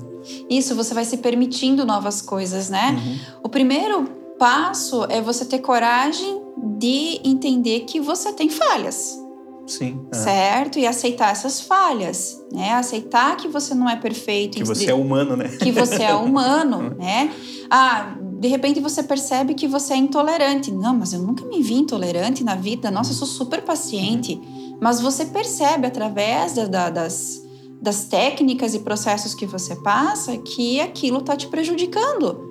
Isso, 0.50 0.74
você 0.74 0.94
vai 0.94 1.04
se 1.04 1.18
permitindo 1.18 1.86
novas 1.86 2.22
coisas, 2.22 2.70
né? 2.70 2.98
Uhum. 2.98 3.20
O 3.44 3.50
primeiro 3.50 4.19
passo 4.40 5.04
é 5.10 5.22
você 5.22 5.46
ter 5.46 5.60
coragem 5.60 6.42
de 6.80 7.20
entender 7.24 7.82
que 7.82 8.00
você 8.00 8.32
tem 8.34 8.50
falhas. 8.50 9.20
Sim. 9.68 10.08
É. 10.12 10.18
Certo? 10.18 10.80
E 10.80 10.88
aceitar 10.88 11.32
essas 11.32 11.62
falhas, 11.62 12.44
né? 12.52 12.74
Aceitar 12.74 13.38
que 13.38 13.48
você 13.48 13.76
não 13.76 13.88
é 13.88 13.96
perfeito. 13.96 14.58
Que 14.58 14.64
você 14.64 14.90
é 14.90 14.94
humano, 14.96 15.36
né? 15.36 15.48
Que 15.48 15.72
você 15.72 16.02
é 16.02 16.16
humano, 16.16 16.96
né? 16.98 17.32
Ah, 17.70 18.16
de 18.40 18.48
repente 18.48 18.80
você 18.80 19.04
percebe 19.04 19.54
que 19.54 19.68
você 19.68 19.94
é 19.94 19.98
intolerante. 19.98 20.72
Não, 20.72 20.96
mas 20.96 21.14
eu 21.14 21.20
nunca 21.20 21.46
me 21.46 21.62
vi 21.62 21.76
intolerante 21.76 22.44
na 22.44 22.56
vida. 22.56 22.90
Nossa, 22.90 23.12
eu 23.12 23.16
sou 23.16 23.28
super 23.28 23.62
paciente. 23.62 24.42
Mas 24.82 25.02
você 25.02 25.26
percebe 25.26 25.86
através 25.86 26.54
da, 26.54 26.66
da, 26.66 26.90
das, 26.90 27.44
das 27.80 28.06
técnicas 28.06 28.74
e 28.74 28.80
processos 28.80 29.36
que 29.36 29.46
você 29.46 29.76
passa 29.76 30.36
que 30.38 30.82
aquilo 30.82 31.20
está 31.20 31.36
te 31.36 31.48
prejudicando. 31.48 32.49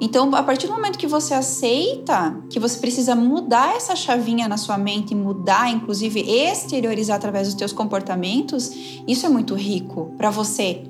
Então, 0.00 0.34
a 0.34 0.42
partir 0.42 0.66
do 0.66 0.72
momento 0.72 0.98
que 0.98 1.06
você 1.06 1.34
aceita 1.34 2.34
que 2.48 2.58
você 2.58 2.78
precisa 2.78 3.14
mudar 3.14 3.76
essa 3.76 3.94
chavinha 3.94 4.48
na 4.48 4.56
sua 4.56 4.78
mente, 4.78 5.14
mudar, 5.14 5.70
inclusive 5.70 6.20
exteriorizar 6.20 7.16
através 7.16 7.48
dos 7.48 7.54
teus 7.54 7.72
comportamentos, 7.72 8.72
isso 9.06 9.26
é 9.26 9.28
muito 9.28 9.54
rico 9.54 10.14
para 10.16 10.30
você. 10.30 10.84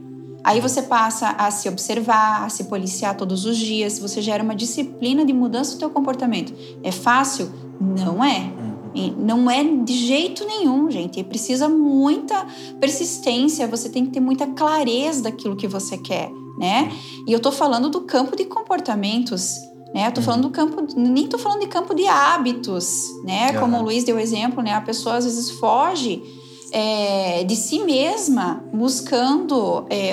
Aí 0.44 0.60
você 0.60 0.82
passa 0.82 1.30
a 1.30 1.50
se 1.50 1.68
observar, 1.68 2.44
a 2.44 2.48
se 2.48 2.64
policiar 2.64 3.16
todos 3.16 3.44
os 3.44 3.58
dias, 3.58 3.98
você 3.98 4.22
gera 4.22 4.44
uma 4.44 4.54
disciplina 4.54 5.24
de 5.24 5.32
mudança 5.32 5.74
do 5.74 5.80
teu 5.80 5.90
comportamento. 5.90 6.54
É 6.82 6.92
fácil? 6.92 7.50
Não 7.80 8.24
é. 8.24 8.52
Não 9.18 9.50
é 9.50 9.62
de 9.62 9.92
jeito 9.92 10.46
nenhum, 10.46 10.88
gente. 10.90 11.22
Precisa 11.24 11.68
muita 11.68 12.46
persistência, 12.80 13.66
você 13.66 13.88
tem 13.88 14.06
que 14.06 14.12
ter 14.12 14.20
muita 14.20 14.46
clareza 14.46 15.24
daquilo 15.24 15.56
que 15.56 15.66
você 15.66 15.98
quer 15.98 16.30
né? 16.60 16.92
E 17.26 17.32
eu 17.32 17.40
tô 17.40 17.50
falando 17.50 17.88
do 17.88 18.02
campo 18.02 18.36
de 18.36 18.44
comportamentos, 18.44 19.56
né? 19.94 20.06
Eu 20.06 20.12
tô 20.12 20.20
uhum. 20.20 20.26
falando 20.26 20.42
do 20.42 20.50
campo, 20.50 20.86
nem 20.94 21.26
tô 21.26 21.38
falando 21.38 21.60
de 21.60 21.66
campo 21.68 21.94
de 21.94 22.06
hábitos, 22.06 23.06
né? 23.24 23.54
Como 23.54 23.78
o 23.78 23.82
Luiz 23.82 24.04
deu 24.04 24.18
exemplo, 24.18 24.62
né? 24.62 24.74
A 24.74 24.80
pessoa 24.82 25.16
às 25.16 25.24
vezes 25.24 25.50
foge 25.52 26.22
é, 26.70 27.42
de 27.44 27.56
si 27.56 27.78
mesma 27.80 28.62
buscando 28.72 29.86
é, 29.88 30.12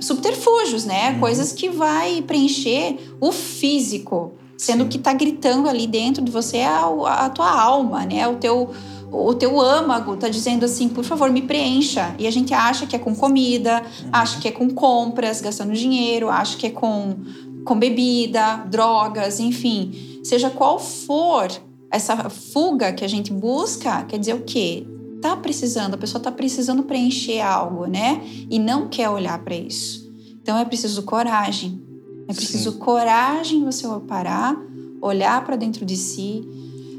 subterfúgios, 0.00 0.84
né? 0.84 1.12
Uhum. 1.12 1.20
Coisas 1.20 1.52
que 1.52 1.70
vai 1.70 2.20
preencher 2.22 2.98
o 3.20 3.30
físico, 3.30 4.32
sendo 4.58 4.82
Sim. 4.82 4.88
que 4.88 4.98
tá 4.98 5.12
gritando 5.12 5.68
ali 5.68 5.86
dentro 5.86 6.20
de 6.20 6.32
você 6.32 6.58
a, 6.58 6.86
a 7.26 7.30
tua 7.30 7.48
alma, 7.48 8.04
né? 8.04 8.26
O 8.26 8.34
teu 8.34 8.70
o 9.10 9.34
teu 9.34 9.60
âmago 9.60 10.16
tá 10.16 10.28
dizendo 10.28 10.64
assim, 10.64 10.88
por 10.88 11.04
favor, 11.04 11.30
me 11.30 11.42
preencha. 11.42 12.14
E 12.18 12.26
a 12.26 12.30
gente 12.30 12.54
acha 12.54 12.86
que 12.86 12.94
é 12.94 12.98
com 12.98 13.14
comida, 13.14 13.82
uhum. 13.82 14.08
acha 14.12 14.40
que 14.40 14.48
é 14.48 14.52
com 14.52 14.70
compras, 14.70 15.40
gastando 15.40 15.72
dinheiro, 15.72 16.28
acha 16.28 16.56
que 16.56 16.68
é 16.68 16.70
com, 16.70 17.16
com 17.64 17.78
bebida, 17.78 18.64
drogas, 18.68 19.40
enfim. 19.40 20.20
Seja 20.22 20.50
qual 20.50 20.78
for 20.78 21.50
essa 21.90 22.30
fuga 22.30 22.92
que 22.92 23.04
a 23.04 23.08
gente 23.08 23.32
busca, 23.32 24.04
quer 24.04 24.18
dizer 24.18 24.34
o 24.34 24.42
quê? 24.42 24.86
Tá 25.20 25.36
precisando, 25.36 25.94
a 25.94 25.98
pessoa 25.98 26.22
tá 26.22 26.30
precisando 26.30 26.84
preencher 26.84 27.40
algo, 27.40 27.86
né? 27.86 28.22
E 28.48 28.58
não 28.58 28.88
quer 28.88 29.10
olhar 29.10 29.38
para 29.42 29.54
isso. 29.54 30.08
Então 30.40 30.56
é 30.56 30.64
preciso 30.64 31.02
coragem. 31.02 31.82
É 32.28 32.32
preciso 32.32 32.72
Sim. 32.72 32.78
coragem 32.78 33.64
você 33.64 33.86
parar, 34.06 34.56
olhar 35.02 35.44
para 35.44 35.56
dentro 35.56 35.84
de 35.84 35.96
si, 35.96 36.48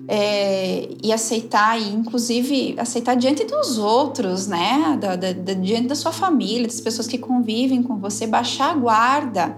é, 0.07 0.89
e 1.03 1.11
aceitar, 1.11 1.79
e 1.79 1.93
inclusive 1.93 2.75
aceitar 2.77 3.15
diante 3.15 3.43
dos 3.45 3.77
outros, 3.77 4.47
né? 4.47 4.97
Da, 4.99 5.15
da, 5.15 5.31
da, 5.31 5.53
diante 5.53 5.87
da 5.87 5.95
sua 5.95 6.11
família, 6.11 6.67
das 6.67 6.81
pessoas 6.81 7.07
que 7.07 7.17
convivem 7.17 7.81
com 7.83 7.97
você, 7.97 8.27
baixar 8.27 8.71
a 8.71 8.75
guarda, 8.75 9.57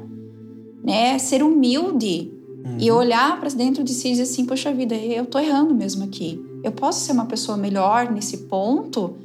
né? 0.83 1.17
Ser 1.17 1.43
humilde 1.43 2.31
uhum. 2.65 2.77
e 2.79 2.91
olhar 2.91 3.39
para 3.39 3.49
dentro 3.49 3.83
de 3.83 3.93
si 3.93 4.09
e 4.09 4.11
dizer 4.11 4.23
assim: 4.23 4.45
Poxa 4.45 4.73
vida, 4.73 4.95
eu 4.95 5.25
tô 5.25 5.39
errando 5.39 5.73
mesmo 5.73 6.03
aqui. 6.03 6.39
Eu 6.63 6.71
posso 6.71 7.01
ser 7.01 7.11
uma 7.13 7.25
pessoa 7.25 7.57
melhor 7.57 8.11
nesse 8.11 8.37
ponto. 8.37 9.15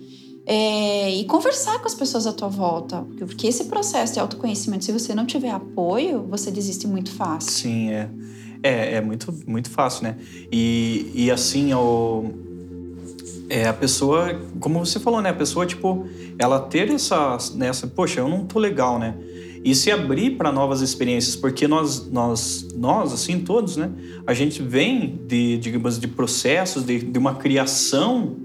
É, 0.50 1.14
e 1.14 1.26
conversar 1.26 1.78
com 1.78 1.86
as 1.86 1.94
pessoas 1.94 2.26
à 2.26 2.32
tua 2.32 2.48
volta. 2.48 3.06
Porque 3.18 3.46
esse 3.46 3.64
processo 3.64 4.14
de 4.14 4.20
autoconhecimento, 4.20 4.82
se 4.82 4.90
você 4.90 5.14
não 5.14 5.26
tiver 5.26 5.50
apoio, 5.50 6.22
você 6.26 6.50
desiste 6.50 6.86
muito 6.86 7.10
fácil. 7.10 7.52
Sim, 7.52 7.90
é. 7.90 8.08
É, 8.62 8.96
é 8.96 9.00
muito, 9.00 9.32
muito 9.46 9.70
fácil, 9.70 10.04
né? 10.04 10.16
E, 10.50 11.10
e 11.14 11.30
assim, 11.30 11.72
o, 11.74 12.32
é, 13.48 13.66
a 13.66 13.72
pessoa, 13.72 14.40
como 14.60 14.84
você 14.84 14.98
falou, 14.98 15.22
né? 15.22 15.30
A 15.30 15.34
pessoa, 15.34 15.64
tipo, 15.64 16.06
ela 16.38 16.60
ter 16.60 16.90
essa, 16.90 17.36
nessa, 17.54 17.86
poxa, 17.86 18.20
eu 18.20 18.28
não 18.28 18.44
tô 18.44 18.58
legal, 18.58 18.98
né? 18.98 19.14
E 19.64 19.74
se 19.74 19.90
abrir 19.90 20.32
para 20.36 20.52
novas 20.52 20.80
experiências, 20.80 21.34
porque 21.34 21.66
nós, 21.66 22.10
nós, 22.10 22.68
nós, 22.74 23.12
assim, 23.12 23.40
todos, 23.40 23.76
né? 23.76 23.90
A 24.26 24.34
gente 24.34 24.62
vem 24.62 25.18
de, 25.26 25.58
digamos, 25.58 25.98
de 25.98 26.06
processos, 26.06 26.84
de, 26.84 26.98
de 26.98 27.18
uma 27.18 27.34
criação 27.34 28.36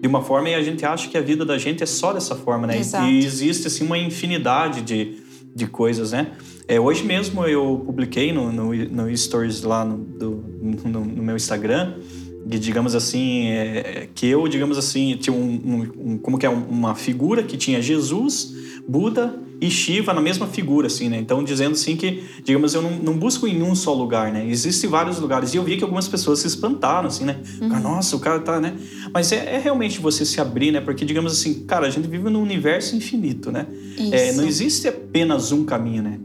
de 0.00 0.08
uma 0.08 0.20
forma 0.20 0.48
e 0.48 0.54
a 0.54 0.62
gente 0.62 0.84
acha 0.84 1.08
que 1.08 1.16
a 1.16 1.20
vida 1.20 1.44
da 1.44 1.56
gente 1.56 1.80
é 1.80 1.86
só 1.86 2.12
dessa 2.12 2.34
forma, 2.34 2.66
né? 2.66 2.76
Exato. 2.76 3.06
E 3.06 3.24
existe, 3.24 3.68
assim, 3.68 3.84
uma 3.84 3.96
infinidade 3.96 4.82
de, 4.82 5.21
de 5.54 5.66
coisas, 5.66 6.12
né? 6.12 6.32
É, 6.66 6.80
hoje 6.80 7.04
mesmo 7.04 7.44
eu 7.44 7.82
publiquei 7.84 8.32
no, 8.32 8.52
no, 8.52 8.74
no 8.74 9.16
Stories 9.16 9.62
lá 9.62 9.84
no, 9.84 9.98
do, 9.98 10.44
no, 10.84 11.04
no 11.04 11.22
meu 11.22 11.36
Instagram 11.36 11.94
que 12.48 12.58
digamos 12.58 12.94
assim 12.94 13.48
é, 13.48 14.08
que 14.14 14.26
eu 14.26 14.46
digamos 14.48 14.76
assim 14.78 15.16
tinha 15.16 15.34
um, 15.34 15.60
um, 15.64 16.12
um, 16.12 16.18
como 16.18 16.38
que 16.38 16.46
é 16.46 16.48
uma 16.48 16.94
figura 16.94 17.42
que 17.42 17.56
tinha 17.56 17.80
Jesus 17.80 18.54
Buda 18.86 19.34
e 19.60 19.70
Shiva 19.70 20.12
na 20.12 20.20
mesma 20.20 20.46
figura 20.46 20.88
assim 20.88 21.08
né? 21.08 21.18
Então 21.18 21.42
dizendo 21.44 21.72
assim 21.72 21.96
que 21.96 22.24
digamos 22.44 22.74
eu 22.74 22.82
não, 22.82 22.90
não 22.90 23.18
busco 23.18 23.46
em 23.46 23.62
um 23.62 23.74
só 23.74 23.94
lugar 23.94 24.32
né? 24.32 24.46
Existem 24.48 24.90
vários 24.90 25.18
lugares. 25.18 25.54
E 25.54 25.56
eu 25.56 25.62
vi 25.62 25.76
que 25.76 25.84
algumas 25.84 26.08
pessoas 26.08 26.40
se 26.40 26.46
espantaram 26.46 27.08
assim 27.08 27.24
né? 27.24 27.40
Uhum. 27.60 27.80
nossa 27.80 28.16
o 28.16 28.20
cara 28.20 28.40
tá 28.40 28.60
né? 28.60 28.74
Mas 29.12 29.30
é, 29.30 29.54
é, 29.54 29.58
realmente 29.58 30.00
você 30.00 30.24
se 30.24 30.40
abrir 30.40 30.72
né? 30.72 30.80
Porque 30.80 31.04
digamos 31.04 31.32
assim 31.32 31.64
cara 31.64 31.86
a 31.86 31.90
gente 31.90 32.08
vive 32.08 32.28
num 32.28 32.42
universo 32.42 32.96
infinito 32.96 33.52
né? 33.52 33.66
É, 34.10 34.32
não 34.32 34.44
existe 34.44 34.88
apenas 34.88 35.52
um 35.52 35.64
caminho 35.64 36.02
né 36.02 36.18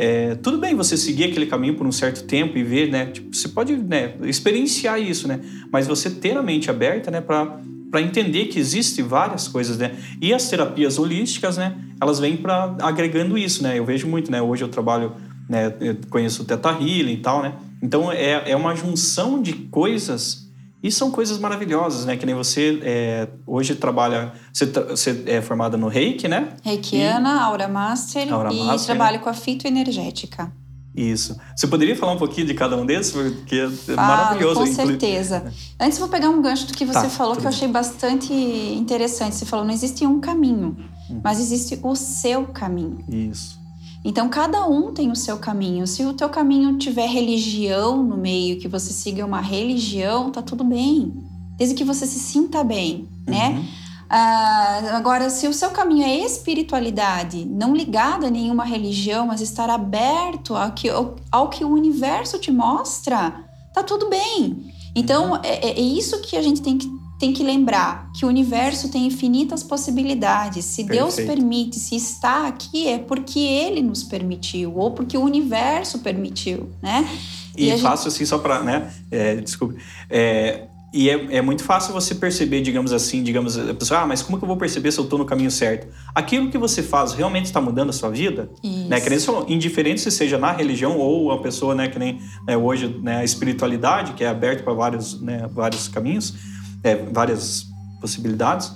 é, 0.00 0.36
tudo 0.36 0.58
bem 0.58 0.76
você 0.76 0.96
seguir 0.96 1.24
aquele 1.24 1.46
caminho 1.46 1.74
por 1.74 1.84
um 1.84 1.90
certo 1.90 2.22
tempo 2.22 2.56
e 2.56 2.62
ver, 2.62 2.88
né? 2.88 3.06
Tipo, 3.06 3.34
você 3.34 3.48
pode 3.48 3.76
né, 3.76 4.14
experienciar 4.22 5.00
isso, 5.00 5.26
né? 5.26 5.40
Mas 5.72 5.88
você 5.88 6.08
ter 6.08 6.36
a 6.36 6.42
mente 6.42 6.70
aberta, 6.70 7.10
né? 7.10 7.20
Para 7.20 7.60
para 7.90 8.02
entender 8.02 8.44
que 8.46 8.58
existe 8.58 9.00
várias 9.00 9.48
coisas, 9.48 9.78
né? 9.78 9.96
E 10.20 10.32
as 10.34 10.48
terapias 10.48 10.98
holísticas, 10.98 11.56
né? 11.56 11.74
Elas 12.00 12.20
vêm 12.20 12.36
para 12.36 12.76
agregando 12.82 13.38
isso, 13.38 13.62
né? 13.62 13.78
Eu 13.78 13.84
vejo 13.84 14.06
muito, 14.06 14.30
né? 14.30 14.42
Hoje 14.42 14.62
eu 14.62 14.68
trabalho, 14.68 15.14
né? 15.48 15.74
Eu 15.80 15.96
conheço 16.10 16.42
o 16.42 16.44
Teta 16.44 16.68
Healing 16.68 17.14
e 17.14 17.16
tal, 17.16 17.42
né? 17.42 17.54
Então 17.82 18.12
é, 18.12 18.50
é 18.50 18.54
uma 18.54 18.76
junção 18.76 19.40
de 19.42 19.54
coisas 19.54 20.47
e 20.82 20.92
são 20.92 21.10
coisas 21.10 21.38
maravilhosas, 21.38 22.04
né? 22.04 22.16
Que 22.16 22.24
nem 22.24 22.34
você 22.34 22.80
é, 22.82 23.28
hoje 23.46 23.74
trabalha, 23.74 24.32
você, 24.52 24.66
você, 24.66 25.24
é 25.26 25.42
formada 25.42 25.76
no 25.76 25.88
Reiki, 25.88 26.28
né? 26.28 26.50
Reikiana, 26.62 27.30
e... 27.30 27.38
Aura 27.40 27.68
Master 27.68 28.32
Aura 28.32 28.52
e 28.52 28.64
Master, 28.64 28.94
trabalho 28.94 29.18
né? 29.18 29.22
com 29.22 29.28
a 29.28 29.34
fitoenergética. 29.34 30.52
Isso. 30.94 31.36
Você 31.54 31.66
poderia 31.66 31.94
falar 31.94 32.12
um 32.12 32.18
pouquinho 32.18 32.46
de 32.46 32.54
cada 32.54 32.76
um 32.76 32.84
desses? 32.84 33.12
Porque 33.12 33.56
é 33.56 33.70
Falo, 33.70 33.96
maravilhoso. 33.96 34.60
Com 34.60 34.66
certeza. 34.66 35.52
Antes, 35.78 35.98
vou 35.98 36.08
pegar 36.08 36.28
um 36.28 36.42
gancho 36.42 36.66
do 36.66 36.74
que 36.74 36.84
você 36.84 37.02
tá, 37.02 37.08
falou 37.08 37.36
que 37.36 37.44
eu 37.44 37.48
achei 37.48 37.68
bastante 37.68 38.32
interessante. 38.32 39.36
Você 39.36 39.46
falou, 39.46 39.64
não 39.64 39.72
existe 39.72 40.04
um 40.04 40.18
caminho, 40.18 40.76
hum. 41.08 41.20
mas 41.22 41.38
existe 41.38 41.78
o 41.82 41.94
seu 41.94 42.46
caminho. 42.46 43.04
Isso. 43.08 43.57
Então 44.04 44.28
cada 44.28 44.66
um 44.66 44.92
tem 44.92 45.10
o 45.10 45.16
seu 45.16 45.38
caminho. 45.38 45.86
Se 45.86 46.04
o 46.04 46.14
teu 46.14 46.28
caminho 46.28 46.78
tiver 46.78 47.06
religião 47.08 48.02
no 48.02 48.16
meio, 48.16 48.58
que 48.58 48.68
você 48.68 48.92
siga 48.92 49.24
uma 49.24 49.40
religião, 49.40 50.30
tá 50.30 50.40
tudo 50.40 50.64
bem. 50.64 51.12
Desde 51.56 51.74
que 51.74 51.84
você 51.84 52.06
se 52.06 52.18
sinta 52.18 52.62
bem, 52.62 53.08
né? 53.26 53.48
uhum. 53.48 53.54
né? 53.54 53.68
Ah, 54.10 54.96
agora, 54.96 55.28
se 55.28 55.46
o 55.46 55.52
seu 55.52 55.70
caminho 55.70 56.04
é 56.04 56.24
espiritualidade, 56.24 57.44
não 57.44 57.76
ligado 57.76 58.24
a 58.24 58.30
nenhuma 58.30 58.64
religião, 58.64 59.26
mas 59.26 59.42
estar 59.42 59.68
aberto 59.68 60.56
ao 60.56 60.72
que, 60.72 60.88
ao, 60.88 61.16
ao 61.30 61.50
que 61.50 61.62
o 61.62 61.68
universo 61.68 62.38
te 62.38 62.50
mostra, 62.50 63.44
tá 63.74 63.82
tudo 63.82 64.08
bem. 64.08 64.72
Então, 64.94 65.32
uhum. 65.32 65.40
é, 65.42 65.72
é 65.72 65.80
isso 65.80 66.22
que 66.22 66.36
a 66.36 66.42
gente 66.42 66.62
tem 66.62 66.78
que 66.78 66.88
tem 67.18 67.32
que 67.32 67.42
lembrar 67.42 68.10
que 68.12 68.24
o 68.24 68.28
universo 68.28 68.90
tem 68.90 69.06
infinitas 69.06 69.62
possibilidades. 69.62 70.64
Se 70.64 70.84
Perfeito. 70.84 71.16
Deus 71.16 71.16
permite, 71.16 71.78
se 71.80 71.96
está 71.96 72.46
aqui, 72.46 72.88
é 72.88 72.98
porque 72.98 73.40
Ele 73.40 73.82
nos 73.82 74.04
permitiu, 74.04 74.76
ou 74.76 74.92
porque 74.92 75.18
o 75.18 75.22
universo 75.22 75.98
permitiu, 75.98 76.70
né? 76.80 77.08
E, 77.56 77.70
e 77.70 77.78
fácil 77.78 78.10
gente... 78.10 78.16
assim, 78.16 78.24
só 78.24 78.38
para, 78.38 78.62
né? 78.62 78.92
É, 79.10 79.34
desculpe. 79.36 79.76
É, 80.08 80.68
e 80.92 81.10
é, 81.10 81.36
é, 81.36 81.42
muito 81.42 81.64
fácil 81.64 81.92
você 81.92 82.14
perceber, 82.14 82.62
digamos 82.62 82.92
assim, 82.92 83.22
digamos, 83.22 83.58
a 83.58 83.74
pessoa, 83.74 84.00
ah, 84.00 84.06
mas 84.06 84.22
como 84.22 84.38
que 84.38 84.44
eu 84.44 84.48
vou 84.48 84.56
perceber 84.56 84.90
se 84.90 84.98
eu 84.98 85.04
estou 85.04 85.18
no 85.18 85.26
caminho 85.26 85.50
certo? 85.50 85.86
Aquilo 86.14 86.50
que 86.50 86.56
você 86.56 86.82
faz 86.82 87.12
realmente 87.12 87.44
está 87.44 87.60
mudando 87.60 87.90
a 87.90 87.92
sua 87.92 88.08
vida? 88.08 88.48
Isso. 88.62 88.88
Né? 88.88 88.98
Que 88.98 89.10
nem 89.10 89.18
falou, 89.18 89.44
indiferente 89.48 90.00
se 90.00 90.10
seja 90.10 90.38
na 90.38 90.50
religião 90.50 90.96
ou 90.96 91.30
a 91.30 91.42
pessoa, 91.42 91.74
né, 91.74 91.88
que 91.88 91.98
nem 91.98 92.20
né, 92.46 92.56
hoje, 92.56 92.98
né, 93.02 93.18
a 93.18 93.24
espiritualidade, 93.24 94.14
que 94.14 94.24
é 94.24 94.28
aberta 94.28 94.62
para 94.62 94.72
vários, 94.72 95.20
né, 95.20 95.46
vários 95.52 95.88
caminhos, 95.88 96.34
é, 96.82 96.96
várias 96.96 97.66
possibilidades. 98.00 98.72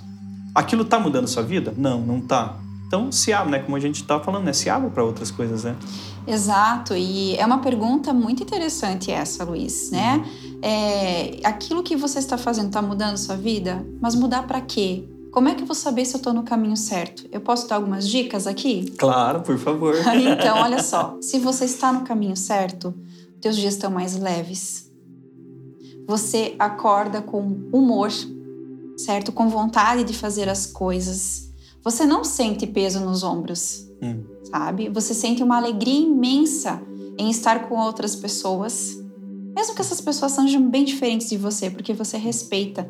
Aquilo 0.53 0.83
está 0.83 0.99
mudando 0.99 1.27
sua 1.27 1.43
vida? 1.43 1.73
Não, 1.75 2.01
não 2.01 2.19
está. 2.19 2.57
Então 2.87 3.11
se 3.11 3.33
abre, 3.33 3.51
né? 3.51 3.59
Como 3.59 3.75
a 3.75 3.79
gente 3.79 4.01
está 4.01 4.19
falando, 4.19 4.43
né? 4.45 4.53
Se 4.53 4.69
abre 4.69 4.89
para 4.91 5.03
outras 5.03 5.31
coisas, 5.31 5.63
né? 5.63 5.75
Exato. 6.27 6.93
E 6.95 7.35
é 7.37 7.45
uma 7.45 7.57
pergunta 7.57 8.13
muito 8.13 8.43
interessante 8.43 9.11
essa, 9.11 9.43
Luiz, 9.43 9.89
né? 9.89 10.23
É, 10.61 11.39
aquilo 11.43 11.81
que 11.81 11.95
você 11.95 12.19
está 12.19 12.37
fazendo 12.37 12.67
está 12.67 12.81
mudando 12.81 13.17
sua 13.17 13.35
vida? 13.35 13.83
Mas 13.99 14.13
mudar 14.15 14.43
para 14.43 14.61
quê? 14.61 15.09
Como 15.31 15.49
é 15.49 15.55
que 15.55 15.63
eu 15.63 15.65
vou 15.65 15.75
saber 15.75 16.05
se 16.05 16.13
eu 16.13 16.19
estou 16.19 16.31
no 16.31 16.43
caminho 16.43 16.77
certo? 16.77 17.27
Eu 17.31 17.41
posso 17.41 17.67
dar 17.67 17.77
algumas 17.77 18.07
dicas 18.07 18.45
aqui? 18.45 18.91
Claro, 18.99 19.41
por 19.41 19.57
favor. 19.57 19.95
então, 20.31 20.59
olha 20.59 20.83
só. 20.83 21.17
Se 21.19 21.39
você 21.39 21.65
está 21.65 21.91
no 21.91 22.01
caminho 22.01 22.37
certo, 22.37 22.93
teus 23.41 23.57
dias 23.57 23.73
estão 23.73 23.89
mais 23.89 24.15
leves 24.15 24.92
você 26.07 26.55
acorda 26.59 27.21
com 27.21 27.41
humor, 27.71 28.11
certo? 28.97 29.31
Com 29.31 29.49
vontade 29.49 30.03
de 30.03 30.13
fazer 30.13 30.49
as 30.49 30.65
coisas. 30.65 31.51
Você 31.83 32.05
não 32.05 32.23
sente 32.23 32.65
peso 32.65 32.99
nos 32.99 33.23
ombros, 33.23 33.89
hum. 34.01 34.23
sabe? 34.43 34.89
Você 34.89 35.13
sente 35.13 35.43
uma 35.43 35.57
alegria 35.57 35.99
imensa 35.99 36.81
em 37.17 37.29
estar 37.29 37.67
com 37.67 37.75
outras 37.75 38.15
pessoas, 38.15 38.97
mesmo 39.55 39.75
que 39.75 39.81
essas 39.81 40.01
pessoas 40.01 40.31
sejam 40.31 40.69
bem 40.69 40.83
diferentes 40.83 41.29
de 41.29 41.37
você, 41.37 41.69
porque 41.69 41.93
você 41.93 42.17
respeita. 42.17 42.89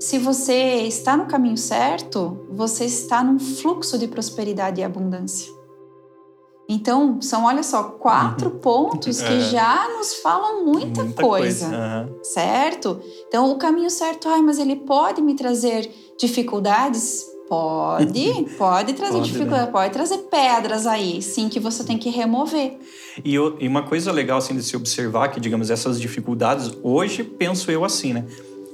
Se 0.00 0.18
você 0.18 0.82
está 0.86 1.16
no 1.16 1.26
caminho 1.26 1.56
certo, 1.56 2.46
você 2.50 2.84
está 2.84 3.22
num 3.22 3.38
fluxo 3.38 3.98
de 3.98 4.08
prosperidade 4.08 4.80
e 4.80 4.84
abundância. 4.84 5.52
Então, 6.68 7.20
são, 7.20 7.44
olha 7.44 7.62
só, 7.62 7.82
quatro 7.82 8.50
uhum. 8.50 8.58
pontos 8.58 9.20
que 9.20 9.32
é. 9.32 9.40
já 9.40 9.86
nos 9.96 10.14
falam 10.14 10.64
muita, 10.64 11.04
muita 11.04 11.22
coisa, 11.22 11.68
coisa. 11.68 12.08
Uhum. 12.08 12.18
certo? 12.22 13.00
Então, 13.28 13.50
o 13.50 13.56
caminho 13.56 13.90
certo, 13.90 14.28
ai, 14.28 14.40
mas 14.40 14.58
ele 14.58 14.76
pode 14.76 15.20
me 15.20 15.34
trazer 15.34 15.90
dificuldades? 16.18 17.26
Pode, 17.48 18.46
pode 18.56 18.94
trazer 18.94 19.18
pode, 19.18 19.30
dificuldade, 19.30 19.66
né? 19.66 19.72
pode 19.72 19.92
trazer 19.92 20.18
pedras 20.30 20.86
aí, 20.86 21.20
sim, 21.20 21.50
que 21.50 21.60
você 21.60 21.84
tem 21.84 21.98
que 21.98 22.08
remover. 22.08 22.78
E, 23.22 23.34
e 23.34 23.68
uma 23.68 23.82
coisa 23.82 24.10
legal, 24.10 24.38
assim, 24.38 24.56
de 24.56 24.62
se 24.62 24.74
observar, 24.74 25.28
que, 25.28 25.38
digamos, 25.38 25.70
essas 25.70 26.00
dificuldades, 26.00 26.72
hoje 26.82 27.22
penso 27.22 27.70
eu 27.70 27.84
assim, 27.84 28.14
né? 28.14 28.24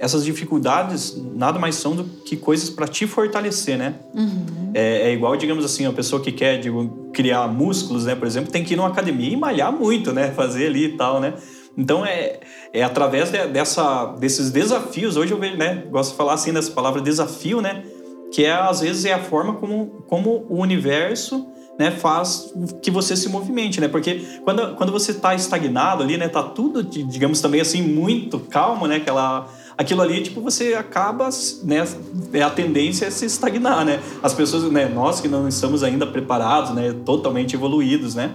Essas 0.00 0.24
dificuldades 0.24 1.14
nada 1.34 1.58
mais 1.58 1.74
são 1.74 1.94
do 1.94 2.04
que 2.04 2.34
coisas 2.34 2.70
para 2.70 2.88
te 2.88 3.06
fortalecer, 3.06 3.76
né? 3.76 3.96
Uhum. 4.14 4.70
É, 4.72 5.10
é, 5.10 5.12
igual, 5.12 5.36
digamos 5.36 5.62
assim, 5.62 5.84
a 5.84 5.92
pessoa 5.92 6.22
que 6.22 6.32
quer 6.32 6.58
digo, 6.58 7.10
criar 7.12 7.46
músculos, 7.48 8.06
né? 8.06 8.14
Por 8.14 8.26
exemplo, 8.26 8.50
tem 8.50 8.64
que 8.64 8.72
ir 8.72 8.76
numa 8.78 8.88
academia 8.88 9.30
e 9.30 9.36
malhar 9.36 9.70
muito, 9.70 10.10
né? 10.10 10.32
Fazer 10.34 10.68
ali 10.68 10.86
e 10.86 10.96
tal, 10.96 11.20
né? 11.20 11.34
Então, 11.76 12.04
é, 12.04 12.40
é 12.72 12.82
através 12.82 13.30
de, 13.30 13.46
dessa, 13.48 14.06
desses 14.18 14.50
desafios, 14.50 15.18
hoje 15.18 15.32
eu 15.32 15.38
vejo, 15.38 15.58
né? 15.58 15.84
Gosto 15.90 16.12
de 16.12 16.16
falar 16.16 16.32
assim 16.32 16.50
dessa 16.50 16.70
palavra 16.72 17.02
desafio, 17.02 17.60
né? 17.60 17.84
Que 18.32 18.46
é, 18.46 18.52
às 18.52 18.80
vezes, 18.80 19.04
é 19.04 19.12
a 19.12 19.22
forma 19.22 19.54
como, 19.54 20.02
como 20.08 20.46
o 20.48 20.62
universo 20.62 21.46
né, 21.78 21.90
faz 21.90 22.52
que 22.82 22.90
você 22.90 23.14
se 23.14 23.28
movimente, 23.28 23.80
né? 23.80 23.88
Porque 23.88 24.22
quando, 24.44 24.76
quando 24.76 24.92
você 24.92 25.12
está 25.12 25.34
estagnado 25.34 26.02
ali, 26.02 26.16
né, 26.16 26.28
tá 26.28 26.42
tudo, 26.42 26.82
digamos 26.82 27.40
também 27.40 27.60
assim, 27.60 27.82
muito 27.82 28.38
calmo, 28.38 28.86
né? 28.86 28.96
Aquela 28.96 29.48
aquilo 29.80 30.02
ali, 30.02 30.22
tipo, 30.22 30.42
você 30.42 30.74
acaba, 30.74 31.30
né, 31.64 31.88
é 32.34 32.42
a 32.42 32.50
tendência 32.50 33.06
é 33.06 33.10
se 33.10 33.24
estagnar, 33.24 33.82
né? 33.82 33.98
As 34.22 34.34
pessoas, 34.34 34.70
né, 34.70 34.86
nós 34.86 35.20
que 35.20 35.28
não 35.28 35.48
estamos 35.48 35.82
ainda 35.82 36.06
preparados, 36.06 36.74
né, 36.74 36.94
totalmente 37.04 37.56
evoluídos, 37.56 38.14
né? 38.14 38.34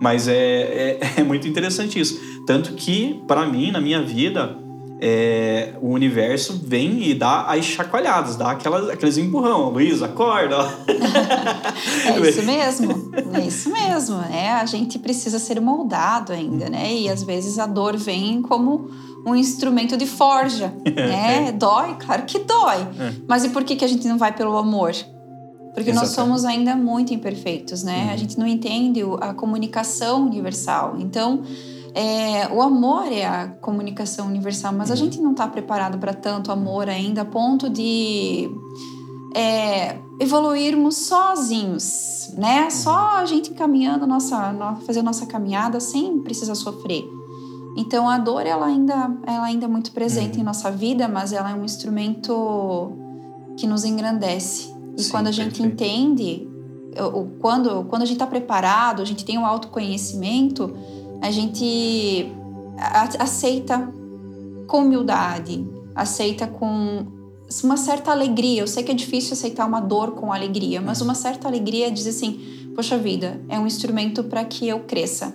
Mas 0.00 0.26
é, 0.26 0.34
é, 0.34 1.00
é 1.20 1.22
muito 1.22 1.46
interessante 1.46 2.00
isso. 2.00 2.20
Tanto 2.44 2.72
que, 2.72 3.22
para 3.28 3.46
mim, 3.46 3.70
na 3.70 3.80
minha 3.80 4.02
vida, 4.02 4.58
é, 5.00 5.74
o 5.80 5.90
universo 5.90 6.60
vem 6.64 7.10
e 7.10 7.14
dá 7.14 7.42
as 7.42 7.64
chacoalhadas, 7.64 8.34
dá 8.34 8.50
aquelas, 8.50 8.88
aqueles 8.88 9.16
empurrão. 9.18 9.70
Luiz, 9.70 10.02
acorda! 10.02 10.56
é 12.12 12.28
isso 12.28 12.42
mesmo, 12.42 13.12
é 13.34 13.46
isso 13.46 13.70
mesmo. 13.70 14.16
Né? 14.16 14.50
A 14.50 14.66
gente 14.66 14.98
precisa 14.98 15.38
ser 15.38 15.60
moldado 15.60 16.32
ainda, 16.32 16.68
né? 16.68 16.92
E 16.92 17.08
às 17.08 17.22
vezes 17.22 17.56
a 17.56 17.66
dor 17.66 17.96
vem 17.96 18.42
como 18.42 18.90
um 19.26 19.34
instrumento 19.34 19.96
de 19.96 20.06
forja, 20.06 20.72
né? 20.86 21.50
Dói, 21.50 21.96
claro 21.96 22.22
que 22.22 22.38
dói. 22.38 22.82
É. 22.98 23.12
Mas 23.28 23.44
e 23.44 23.48
por 23.48 23.64
que, 23.64 23.74
que 23.74 23.84
a 23.84 23.88
gente 23.88 24.06
não 24.06 24.16
vai 24.16 24.32
pelo 24.32 24.56
amor? 24.56 24.92
Porque 25.74 25.90
Exatamente. 25.90 25.94
nós 25.94 26.10
somos 26.10 26.44
ainda 26.44 26.74
muito 26.74 27.12
imperfeitos, 27.12 27.82
né? 27.82 28.04
Uhum. 28.04 28.12
A 28.12 28.16
gente 28.16 28.38
não 28.38 28.46
entende 28.46 29.00
a 29.20 29.34
comunicação 29.34 30.24
universal. 30.24 30.96
Então, 30.98 31.42
é, 31.92 32.48
o 32.48 32.62
amor 32.62 33.12
é 33.12 33.26
a 33.26 33.48
comunicação 33.60 34.26
universal, 34.26 34.72
mas 34.72 34.90
a 34.90 34.94
uhum. 34.94 35.00
gente 35.00 35.20
não 35.20 35.32
está 35.32 35.46
preparado 35.46 35.98
para 35.98 36.14
tanto 36.14 36.50
amor 36.50 36.88
ainda, 36.88 37.22
a 37.22 37.24
ponto 37.26 37.68
de 37.68 38.48
é, 39.34 39.98
evoluirmos 40.18 40.96
sozinhos, 40.96 42.32
né? 42.38 42.64
Uhum. 42.64 42.70
Só 42.70 43.16
a 43.16 43.26
gente 43.26 43.50
caminhando, 43.50 44.06
nossa, 44.06 44.54
fazer 44.86 45.00
a 45.00 45.02
nossa 45.02 45.26
caminhada 45.26 45.78
sem 45.78 46.20
precisar 46.20 46.54
sofrer. 46.54 47.04
Então 47.76 48.08
a 48.08 48.16
dor 48.18 48.46
ela 48.46 48.66
ainda, 48.66 49.10
ela 49.26 49.44
ainda 49.44 49.66
é 49.66 49.68
muito 49.68 49.92
presente 49.92 50.36
uhum. 50.36 50.40
em 50.40 50.44
nossa 50.44 50.70
vida, 50.70 51.06
mas 51.06 51.32
ela 51.32 51.50
é 51.50 51.54
um 51.54 51.64
instrumento 51.64 52.92
que 53.56 53.66
nos 53.66 53.84
engrandece. 53.84 54.74
E 54.96 55.02
Sim, 55.02 55.10
quando 55.10 55.26
a 55.26 55.32
gente 55.32 55.60
perfeito. 55.60 55.74
entende, 55.74 56.48
quando, 57.40 57.84
quando 57.84 58.02
a 58.02 58.04
gente 58.06 58.16
está 58.16 58.26
preparado, 58.26 59.02
a 59.02 59.04
gente 59.04 59.24
tem 59.24 59.38
um 59.38 59.44
autoconhecimento, 59.44 60.74
a 61.20 61.30
gente 61.30 62.32
aceita 63.18 63.92
com 64.66 64.78
humildade, 64.78 65.66
aceita 65.94 66.46
com 66.46 67.06
uma 67.62 67.76
certa 67.76 68.10
alegria. 68.10 68.62
Eu 68.62 68.66
sei 68.66 68.82
que 68.82 68.90
é 68.90 68.94
difícil 68.94 69.34
aceitar 69.34 69.66
uma 69.66 69.80
dor 69.80 70.12
com 70.12 70.32
alegria, 70.32 70.80
mas 70.80 71.00
uma 71.00 71.14
certa 71.14 71.46
alegria 71.46 71.90
diz 71.90 72.06
assim: 72.06 72.72
poxa 72.74 72.96
vida, 72.96 73.40
é 73.48 73.58
um 73.58 73.66
instrumento 73.66 74.24
para 74.24 74.44
que 74.44 74.66
eu 74.66 74.80
cresça. 74.80 75.34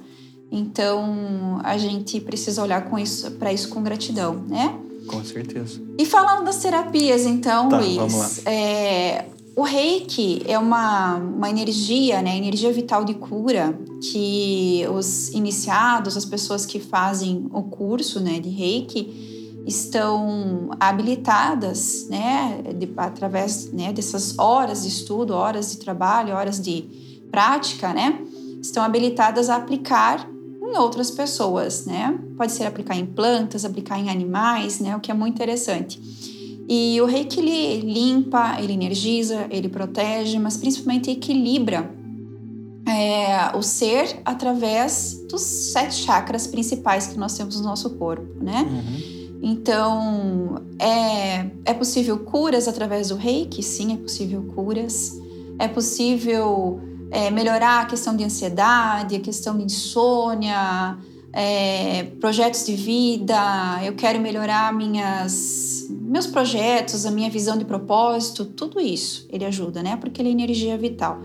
Então 0.52 1.60
a 1.64 1.78
gente 1.78 2.20
precisa 2.20 2.62
olhar 2.62 2.90
com 2.90 3.00
isso 3.00 3.32
para 3.32 3.54
isso 3.54 3.70
com 3.70 3.82
gratidão, 3.82 4.44
né? 4.48 4.78
Com 5.08 5.24
certeza. 5.24 5.82
E 5.98 6.06
falando 6.06 6.46
das 6.46 6.58
terapias, 6.58 7.26
então, 7.26 7.70
tá, 7.70 7.78
Luiz, 7.80 8.46
é, 8.46 9.26
o 9.56 9.64
reiki 9.64 10.44
é 10.46 10.58
uma, 10.58 11.16
uma 11.16 11.50
energia, 11.50 12.22
né, 12.22 12.38
energia 12.38 12.72
vital 12.72 13.04
de 13.04 13.14
cura 13.14 13.78
que 14.12 14.86
os 14.94 15.30
iniciados, 15.30 16.16
as 16.16 16.26
pessoas 16.26 16.66
que 16.66 16.80
fazem 16.80 17.48
o 17.52 17.64
curso 17.64 18.20
né, 18.20 18.40
de 18.40 18.50
reiki, 18.50 19.64
estão 19.68 20.70
habilitadas, 20.80 22.08
né, 22.10 22.62
de, 22.76 22.92
através 22.98 23.72
né, 23.72 23.92
dessas 23.92 24.38
horas 24.40 24.84
de 24.84 24.88
estudo, 24.88 25.34
horas 25.34 25.72
de 25.72 25.78
trabalho, 25.78 26.34
horas 26.34 26.60
de 26.60 27.26
prática, 27.30 27.94
né, 27.94 28.20
estão 28.62 28.84
habilitadas 28.84 29.50
a 29.50 29.58
aplicar 29.58 30.28
em 30.72 30.78
outras 30.78 31.12
pessoas, 31.12 31.86
né? 31.86 32.18
Pode 32.38 32.52
ser 32.52 32.66
aplicar 32.66 32.98
em 32.98 33.06
plantas, 33.06 33.66
aplicar 33.66 34.00
em 34.00 34.10
animais, 34.10 34.80
né, 34.80 34.96
o 34.96 35.00
que 35.00 35.12
é 35.12 35.14
muito 35.14 35.36
interessante. 35.36 36.00
E 36.68 37.02
o 37.02 37.06
reiki 37.06 37.40
ele 37.40 37.92
limpa, 37.92 38.58
ele 38.62 38.74
energiza, 38.74 39.46
ele 39.50 39.68
protege, 39.68 40.40
mas 40.40 40.56
principalmente 40.56 41.12
equilibra 41.12 41.92
é, 42.88 43.56
o 43.56 43.62
ser 43.62 44.22
através 44.24 45.22
dos 45.30 45.42
sete 45.42 45.96
chakras 45.96 46.48
principais 46.48 47.08
que 47.08 47.18
nós 47.18 47.34
temos 47.38 47.60
no 47.60 47.64
nosso 47.64 47.90
corpo, 47.92 48.42
né? 48.42 48.62
Uhum. 48.62 49.22
Então, 49.44 50.62
é, 50.80 51.48
é 51.66 51.74
possível 51.74 52.20
curas 52.20 52.68
através 52.68 53.10
do 53.10 53.16
reiki? 53.16 53.64
Sim, 53.64 53.94
é 53.94 53.98
possível 53.98 54.44
curas. 54.56 55.20
É 55.58 55.68
possível 55.68 56.80
é, 57.12 57.30
melhorar 57.30 57.82
a 57.82 57.86
questão 57.86 58.16
de 58.16 58.24
ansiedade, 58.24 59.16
a 59.16 59.20
questão 59.20 59.58
de 59.58 59.66
insônia, 59.66 60.98
é, 61.34 62.04
projetos 62.20 62.66
de 62.66 62.74
vida, 62.76 63.80
eu 63.84 63.94
quero 63.94 64.20
melhorar 64.20 64.74
minhas, 64.74 65.88
meus 65.90 66.26
projetos, 66.26 67.06
a 67.06 67.12
minha 67.12 67.30
visão 67.30 67.58
de 67.58 67.66
propósito, 67.66 68.46
tudo 68.46 68.80
isso 68.80 69.28
ele 69.30 69.46
ajuda, 69.46 69.84
né? 69.84 69.98
Porque 69.98 70.22
ele 70.22 70.30
é 70.30 70.32
energia 70.32 70.78
vital. 70.78 71.22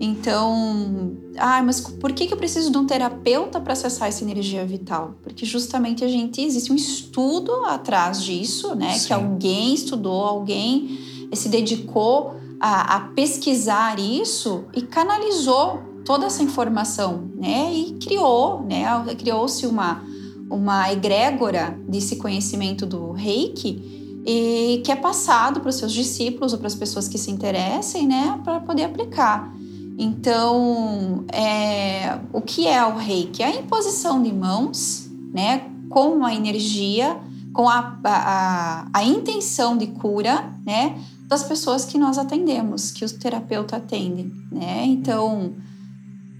Então, 0.00 1.16
ah, 1.38 1.62
mas 1.62 1.80
por 1.80 2.12
que, 2.12 2.26
que 2.26 2.34
eu 2.34 2.36
preciso 2.36 2.70
de 2.70 2.76
um 2.76 2.86
terapeuta 2.86 3.60
para 3.60 3.72
acessar 3.72 4.08
essa 4.08 4.24
energia 4.24 4.66
vital? 4.66 5.14
Porque 5.22 5.46
justamente 5.46 6.04
a 6.04 6.08
gente 6.08 6.40
existe 6.40 6.72
um 6.72 6.76
estudo 6.76 7.52
atrás 7.66 8.22
disso, 8.22 8.74
né? 8.74 8.94
Sim. 8.94 9.06
Que 9.06 9.12
alguém 9.12 9.74
estudou, 9.74 10.24
alguém 10.24 10.98
se 11.34 11.48
dedicou 11.48 12.34
a, 12.62 12.96
a 12.96 13.00
pesquisar 13.08 13.98
isso 13.98 14.66
e 14.72 14.82
canalizou 14.82 15.82
toda 16.04 16.26
essa 16.26 16.44
informação, 16.44 17.28
né? 17.34 17.72
E 17.74 17.94
criou, 17.94 18.62
né? 18.62 18.84
Criou-se 19.18 19.66
uma 19.66 20.00
uma 20.48 20.92
egrégora 20.92 21.78
desse 21.88 22.16
conhecimento 22.16 22.84
do 22.84 23.12
Reiki 23.12 24.20
e 24.26 24.82
que 24.84 24.92
é 24.92 24.96
passado 24.96 25.60
para 25.60 25.70
os 25.70 25.76
seus 25.76 25.92
discípulos 25.92 26.52
ou 26.52 26.58
para 26.58 26.66
as 26.66 26.74
pessoas 26.74 27.08
que 27.08 27.16
se 27.16 27.30
interessem, 27.30 28.06
né? 28.06 28.38
Para 28.44 28.60
poder 28.60 28.84
aplicar. 28.84 29.52
Então, 29.98 31.24
é, 31.32 32.18
o 32.32 32.40
que 32.40 32.68
é 32.68 32.84
o 32.84 32.96
Reiki? 32.96 33.42
A 33.42 33.50
imposição 33.50 34.22
de 34.22 34.32
mãos, 34.32 35.10
né? 35.32 35.70
Com 35.88 36.24
a 36.24 36.34
energia, 36.34 37.18
com 37.52 37.68
a, 37.68 37.98
a, 38.04 38.86
a 38.92 39.04
intenção 39.04 39.76
de 39.76 39.86
cura, 39.88 40.52
né? 40.64 40.96
Das 41.32 41.44
pessoas 41.44 41.84
que 41.84 41.96
nós 41.96 42.18
atendemos, 42.18 42.90
que 42.90 43.04
o 43.04 43.10
terapeuta 43.10 43.76
atende, 43.76 44.30
né? 44.50 44.84
Então 44.86 45.54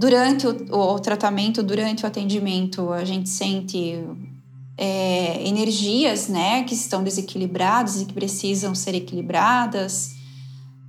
Durante 0.03 0.49
o, 0.49 0.75
o, 0.75 0.99
tratamento, 0.99 1.63
durante 1.63 2.03
o 2.03 2.09
atendimento, 2.09 2.93
a 2.93 3.05
gente 3.05 3.29
sente 3.29 4.03
é, 4.77 5.47
energias 5.47 6.27
né, 6.27 6.65
que 6.65 6.75
estão 6.75 7.05
desequilibradas 7.05 8.01
e 8.01 8.07
que 8.07 8.13
precisam 8.13 8.75
ser 8.75 8.97
equilibradas. 8.97 10.17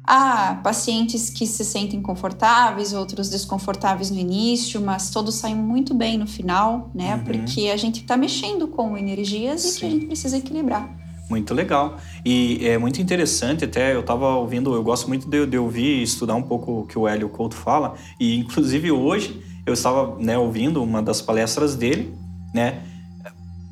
Há 0.03 0.55
pacientes 0.63 1.29
que 1.29 1.45
se 1.45 1.63
sentem 1.63 2.01
confortáveis, 2.01 2.91
outros 2.91 3.29
desconfortáveis 3.29 4.09
no 4.09 4.17
início, 4.17 4.81
mas 4.81 5.11
todos 5.11 5.35
saem 5.35 5.55
muito 5.55 5.93
bem 5.93 6.17
no 6.17 6.25
final, 6.25 6.89
né? 6.91 7.15
Uhum. 7.15 7.23
Porque 7.23 7.69
a 7.71 7.77
gente 7.77 8.01
está 8.01 8.17
mexendo 8.17 8.67
com 8.67 8.97
energias 8.97 9.61
Sim. 9.61 9.69
e 9.69 9.79
que 9.79 9.85
a 9.85 9.89
gente 9.91 10.05
precisa 10.07 10.37
equilibrar. 10.37 11.02
Muito 11.29 11.53
legal. 11.53 11.97
E 12.25 12.65
é 12.67 12.77
muito 12.77 13.01
interessante, 13.01 13.65
até 13.65 13.95
eu 13.95 14.01
estava 14.01 14.35
ouvindo, 14.35 14.73
eu 14.73 14.83
gosto 14.83 15.07
muito 15.07 15.27
de, 15.29 15.45
de, 15.45 15.57
ouvir 15.57 15.99
e 15.99 16.03
estudar 16.03 16.35
um 16.35 16.41
pouco 16.41 16.81
o 16.81 16.85
que 16.85 16.97
o 16.97 17.07
Hélio 17.07 17.29
Couto 17.29 17.55
fala, 17.55 17.95
e 18.19 18.35
inclusive 18.37 18.91
hoje 18.91 19.41
eu 19.65 19.73
estava 19.73 20.17
né, 20.19 20.37
ouvindo 20.37 20.83
uma 20.83 21.01
das 21.01 21.21
palestras 21.21 21.75
dele, 21.75 22.13
né? 22.53 22.81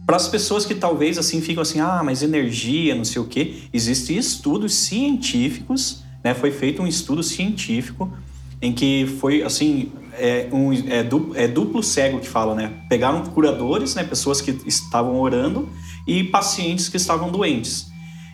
Para 0.05 0.15
as 0.15 0.27
pessoas 0.27 0.65
que 0.65 0.73
talvez 0.73 1.17
assim 1.17 1.41
ficam 1.41 1.61
assim, 1.61 1.79
ah, 1.79 2.01
mas 2.03 2.23
energia, 2.23 2.95
não 2.95 3.05
sei 3.05 3.21
o 3.21 3.25
quê, 3.25 3.63
existem 3.71 4.17
estudos 4.17 4.73
científicos, 4.73 6.03
né? 6.23 6.33
Foi 6.33 6.51
feito 6.51 6.81
um 6.81 6.87
estudo 6.87 7.21
científico 7.21 8.11
em 8.61 8.71
que 8.71 9.05
foi 9.19 9.43
assim 9.43 9.91
é, 10.13 10.47
um, 10.51 10.71
é, 10.71 11.03
duplo, 11.03 11.35
é 11.35 11.47
duplo 11.47 11.83
cego 11.83 12.19
que 12.19 12.27
fala, 12.27 12.55
né? 12.55 12.73
Pegaram 12.89 13.23
curadores, 13.25 13.95
né? 13.95 14.03
Pessoas 14.03 14.41
que 14.41 14.51
estavam 14.65 15.19
orando 15.19 15.69
e 16.07 16.23
pacientes 16.23 16.89
que 16.89 16.97
estavam 16.97 17.31
doentes. 17.31 17.91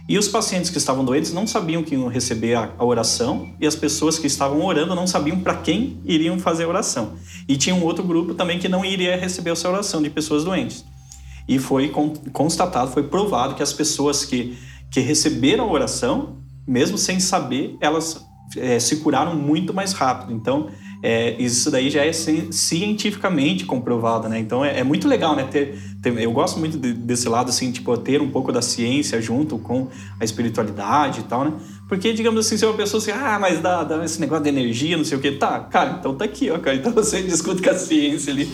E 0.10 0.18
os 0.18 0.28
pacientes 0.30 0.70
que 0.70 0.78
estavam 0.78 1.04
doentes 1.04 1.34
não 1.34 1.46
sabiam 1.46 1.84
que 1.84 1.94
iam 1.94 2.08
receber 2.08 2.56
a, 2.56 2.72
oração 2.80 3.50
e 3.60 3.68
as 3.68 3.76
pessoas 3.76 4.18
que 4.18 4.26
estavam 4.26 4.66
orando 4.66 4.96
não 4.96 5.06
sabiam 5.06 5.40
para 5.42 5.56
quem 5.56 6.00
iriam 6.06 6.40
fazer 6.40 6.64
a 6.64 6.70
oração. 6.70 7.14
E 7.46 7.58
tinha 7.58 7.76
um 7.76 7.84
outro 7.84 8.06
grupo 8.06 8.34
também 8.34 8.58
que 8.58 8.70
não 8.70 8.86
iria 8.86 9.18
receber 9.18 9.52
essa 9.52 9.70
oração 9.70 10.02
de 10.02 10.10
pessoas 10.10 10.46
doentes. 10.46 10.86
E 11.46 11.60
foi 11.60 11.92
constatado, 12.32 12.92
foi 12.92 13.04
provado 13.04 13.56
que 13.56 13.64
as 13.64 13.74
pessoas 13.74 14.24
que, 14.24 14.58
que 14.90 15.02
receberam 15.02 15.66
a 15.66 15.72
oração, 15.72 16.38
mesmo 16.66 16.98
sem 16.98 17.20
saber, 17.20 17.76
elas 17.82 18.26
é, 18.56 18.80
se 18.80 18.98
curaram 18.98 19.36
muito 19.36 19.74
mais 19.74 19.92
rápido. 19.92 20.32
Então, 20.34 20.70
é, 21.02 21.36
isso 21.42 21.70
daí 21.70 21.90
já 21.90 22.04
é 22.04 22.12
cientificamente 22.12 23.66
comprovado, 23.66 24.28
né? 24.28 24.40
Então 24.40 24.66
é, 24.66 24.80
é 24.80 24.84
muito 24.84 25.08
legal, 25.08 25.36
né? 25.36 25.48
Ter, 25.50 25.78
ter, 26.02 26.18
eu 26.20 26.32
gosto 26.32 26.60
muito 26.60 26.78
de, 26.78 26.94
desse 26.94 27.30
lado, 27.30 27.50
assim, 27.50 27.72
tipo, 27.72 27.96
ter 27.98 28.22
um 28.22 28.30
pouco 28.30 28.52
da 28.52 28.62
ciência 28.62 29.22
junto 29.22 29.58
com 29.60 29.88
a 30.20 30.24
espiritualidade 30.24 31.20
e 31.20 31.24
tal, 31.24 31.46
né? 31.46 31.54
Porque, 31.88 32.12
digamos 32.14 32.46
assim, 32.46 32.58
se 32.58 32.66
uma 32.66 32.74
pessoa 32.74 33.02
assim, 33.02 33.12
ah, 33.12 33.38
mas 33.40 33.62
dá, 33.62 33.84
dá 33.84 34.04
esse 34.04 34.20
negócio 34.20 34.44
de 34.44 34.50
energia, 34.50 34.98
não 34.98 35.06
sei 35.06 35.18
o 35.18 35.22
quê, 35.22 35.32
tá, 35.32 35.60
cara, 35.60 35.98
então 36.00 36.16
tá 36.16 36.26
aqui, 36.26 36.50
ó, 36.50 36.58
cara. 36.60 36.76
Então 36.76 36.92
você 36.92 37.22
discute 37.24 37.62
com 37.62 37.70
a 37.70 37.76
ciência 37.76 38.34
ali. 38.34 38.50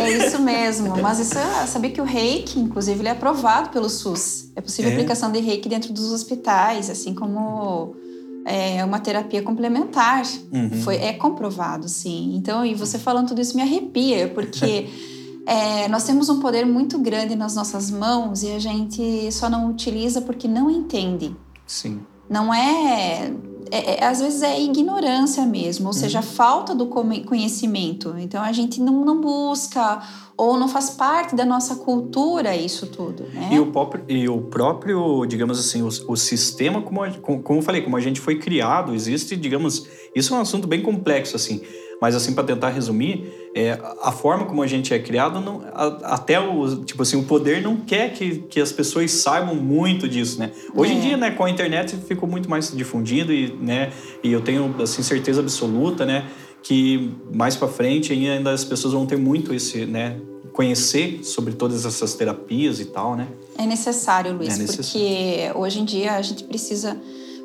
É 0.00 0.10
isso 0.10 0.40
mesmo. 0.40 1.00
Mas 1.00 1.20
isso, 1.20 1.34
sabia 1.66 1.90
que 1.90 2.00
o 2.00 2.04
reiki, 2.04 2.58
inclusive, 2.58 3.00
ele 3.00 3.08
é 3.08 3.12
aprovado 3.12 3.68
pelo 3.68 3.88
SUS. 3.88 4.50
É 4.56 4.60
possível 4.60 4.90
é. 4.90 4.94
aplicação 4.94 5.30
de 5.30 5.40
reiki 5.40 5.68
dentro 5.68 5.92
dos 5.92 6.10
hospitais, 6.10 6.90
assim 6.90 7.14
como 7.14 7.94
é 8.44 8.84
uma 8.84 8.98
terapia 8.98 9.42
complementar. 9.42 10.22
Uhum. 10.52 10.82
Foi, 10.82 10.96
é 10.96 11.12
comprovado, 11.12 11.88
sim. 11.88 12.34
Então, 12.36 12.64
e 12.64 12.74
você 12.74 12.98
falando 12.98 13.28
tudo 13.28 13.40
isso 13.40 13.56
me 13.56 13.62
arrepia, 13.62 14.28
porque 14.28 14.88
é, 15.46 15.88
nós 15.88 16.04
temos 16.04 16.28
um 16.28 16.40
poder 16.40 16.64
muito 16.64 16.98
grande 16.98 17.36
nas 17.36 17.54
nossas 17.54 17.90
mãos 17.90 18.42
e 18.42 18.50
a 18.52 18.58
gente 18.58 19.30
só 19.32 19.48
não 19.48 19.70
utiliza 19.70 20.20
porque 20.20 20.48
não 20.48 20.70
entende. 20.70 21.34
Sim. 21.66 22.00
Não 22.28 22.52
é, 22.52 23.32
é, 23.70 24.00
é 24.00 24.04
às 24.04 24.20
vezes 24.20 24.42
é 24.42 24.60
ignorância 24.60 25.44
mesmo, 25.46 25.86
ou 25.86 25.92
seja, 25.92 26.18
uhum. 26.18 26.24
falta 26.24 26.74
do 26.74 26.86
conhecimento. 26.86 28.14
Então 28.18 28.42
a 28.42 28.52
gente 28.52 28.80
não, 28.80 29.04
não 29.04 29.20
busca 29.20 30.02
ou 30.36 30.58
não 30.58 30.68
faz 30.68 30.90
parte 30.90 31.36
da 31.36 31.44
nossa 31.44 31.76
cultura 31.76 32.56
isso 32.56 32.86
tudo, 32.86 33.24
né? 33.32 33.50
E 33.52 33.60
o 33.60 33.66
próprio, 33.66 34.04
e 34.08 34.28
o 34.28 34.40
próprio 34.42 35.26
digamos 35.26 35.58
assim, 35.58 35.82
o, 35.82 35.88
o 36.08 36.16
sistema, 36.16 36.82
como, 36.82 37.00
como 37.42 37.58
eu 37.58 37.62
falei, 37.62 37.82
como 37.82 37.96
a 37.96 38.00
gente 38.00 38.20
foi 38.20 38.38
criado, 38.38 38.94
existe, 38.94 39.36
digamos, 39.36 39.86
isso 40.14 40.34
é 40.34 40.38
um 40.38 40.40
assunto 40.40 40.66
bem 40.66 40.82
complexo, 40.82 41.36
assim. 41.36 41.62
Mas 42.02 42.16
assim, 42.16 42.34
para 42.34 42.42
tentar 42.42 42.70
resumir, 42.70 43.32
é, 43.54 43.78
a 44.02 44.10
forma 44.10 44.44
como 44.44 44.60
a 44.60 44.66
gente 44.66 44.92
é 44.92 44.98
criado, 44.98 45.40
não, 45.40 45.62
a, 45.72 46.14
até 46.14 46.40
o 46.40 46.78
tipo 46.84 47.00
assim, 47.00 47.16
o 47.16 47.22
poder 47.22 47.62
não 47.62 47.76
quer 47.76 48.12
que, 48.12 48.38
que 48.38 48.60
as 48.60 48.72
pessoas 48.72 49.12
saibam 49.12 49.54
muito 49.54 50.08
disso, 50.08 50.36
né? 50.40 50.50
Hoje 50.74 50.94
é. 50.94 50.96
em 50.96 51.00
dia, 51.00 51.16
né, 51.16 51.30
com 51.30 51.44
a 51.44 51.48
internet 51.48 51.96
ficou 51.96 52.28
muito 52.28 52.50
mais 52.50 52.72
difundido 52.76 53.32
e, 53.32 53.52
né, 53.52 53.92
e 54.20 54.32
eu 54.32 54.40
tenho 54.40 54.74
assim 54.82 55.00
certeza 55.00 55.40
absoluta, 55.40 56.04
né, 56.04 56.26
que 56.60 57.14
mais 57.32 57.54
para 57.54 57.68
frente 57.68 58.12
ainda 58.12 58.50
as 58.50 58.64
pessoas 58.64 58.94
vão 58.94 59.06
ter 59.06 59.16
muito 59.16 59.54
esse, 59.54 59.86
né, 59.86 60.16
conhecer 60.52 61.20
sobre 61.22 61.52
todas 61.54 61.86
essas 61.86 62.14
terapias 62.14 62.80
e 62.80 62.86
tal, 62.86 63.14
né? 63.14 63.28
É 63.56 63.64
necessário, 63.64 64.32
Luiz, 64.36 64.56
é 64.56 64.58
necessário. 64.58 64.90
porque 64.90 65.52
hoje 65.54 65.78
em 65.78 65.84
dia 65.84 66.14
a 66.14 66.22
gente 66.22 66.42
precisa 66.42 67.00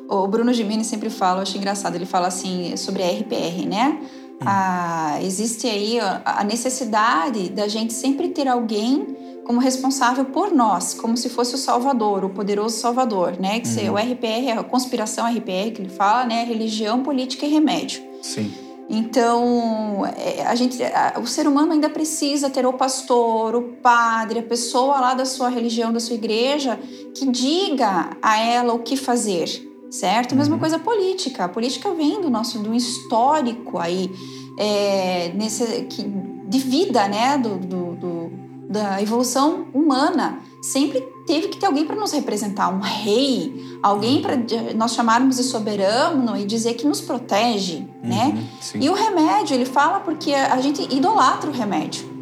o 0.08 0.26
Bruno 0.26 0.52
Gimini 0.54 0.84
sempre 0.84 1.10
fala, 1.10 1.38
eu 1.38 1.42
acho 1.42 1.56
engraçado, 1.58 1.94
ele 1.94 2.06
fala 2.06 2.26
assim 2.28 2.74
sobre 2.76 3.02
a 3.02 3.06
RPR, 3.06 3.66
né? 3.68 4.00
Ah, 4.40 5.18
existe 5.22 5.66
aí 5.66 5.98
a 6.00 6.44
necessidade 6.44 7.48
da 7.48 7.66
gente 7.66 7.92
sempre 7.92 8.28
ter 8.28 8.46
alguém 8.46 9.16
como 9.44 9.60
responsável 9.60 10.26
por 10.26 10.52
nós, 10.52 10.92
como 10.92 11.16
se 11.16 11.30
fosse 11.30 11.54
o 11.54 11.58
Salvador, 11.58 12.24
o 12.24 12.28
poderoso 12.28 12.76
Salvador, 12.76 13.38
né? 13.40 13.60
Que 13.60 13.88
uhum. 13.88 13.94
o 13.94 13.96
RPR, 13.96 14.58
a 14.58 14.62
conspiração 14.62 15.26
RPR 15.26 15.72
que 15.74 15.80
ele 15.80 15.88
fala, 15.88 16.26
né? 16.26 16.44
Religião, 16.44 17.02
política 17.02 17.46
e 17.46 17.48
remédio. 17.48 18.02
Sim. 18.22 18.52
Então, 18.90 20.04
é, 20.16 20.46
a 20.46 20.54
gente, 20.54 20.78
o 21.20 21.26
ser 21.26 21.46
humano 21.46 21.72
ainda 21.72 21.90
precisa 21.90 22.48
ter 22.48 22.66
o 22.66 22.72
pastor, 22.74 23.54
o 23.54 23.62
padre, 23.82 24.38
a 24.38 24.42
pessoa 24.42 25.00
lá 25.00 25.14
da 25.14 25.24
sua 25.24 25.48
religião, 25.48 25.92
da 25.92 26.00
sua 26.00 26.14
igreja, 26.14 26.78
que 27.14 27.26
diga 27.26 28.16
a 28.22 28.38
ela 28.38 28.72
o 28.72 28.78
que 28.78 28.96
fazer 28.96 29.67
certo? 29.90 30.36
Mesma 30.36 30.54
uhum. 30.54 30.60
coisa 30.60 30.78
política. 30.78 31.44
A 31.44 31.48
política 31.48 31.92
vem 31.92 32.20
do 32.20 32.30
nosso 32.30 32.58
do 32.58 32.74
histórico 32.74 33.78
aí 33.78 34.10
é, 34.58 35.32
nesse, 35.34 35.84
que, 35.84 36.02
de 36.02 36.58
vida, 36.58 37.08
né? 37.08 37.38
Do, 37.38 37.58
do, 37.58 37.96
do, 37.96 38.30
da 38.68 39.00
evolução 39.00 39.66
humana. 39.72 40.40
Sempre 40.62 41.00
teve 41.26 41.48
que 41.48 41.58
ter 41.58 41.66
alguém 41.66 41.86
para 41.86 41.94
nos 41.94 42.12
representar, 42.12 42.68
um 42.68 42.80
rei, 42.80 43.78
alguém 43.82 44.20
para 44.20 44.34
nós 44.74 44.92
chamarmos 44.92 45.36
de 45.36 45.44
soberano 45.44 46.36
e 46.36 46.44
dizer 46.44 46.74
que 46.74 46.86
nos 46.86 47.00
protege, 47.00 47.86
uhum, 48.02 48.08
né? 48.08 48.48
Sim. 48.60 48.80
E 48.80 48.90
o 48.90 48.94
remédio, 48.94 49.54
ele 49.54 49.64
fala 49.64 50.00
porque 50.00 50.34
a 50.34 50.60
gente 50.60 50.82
idolatra 50.94 51.48
o 51.48 51.52
remédio. 51.52 52.18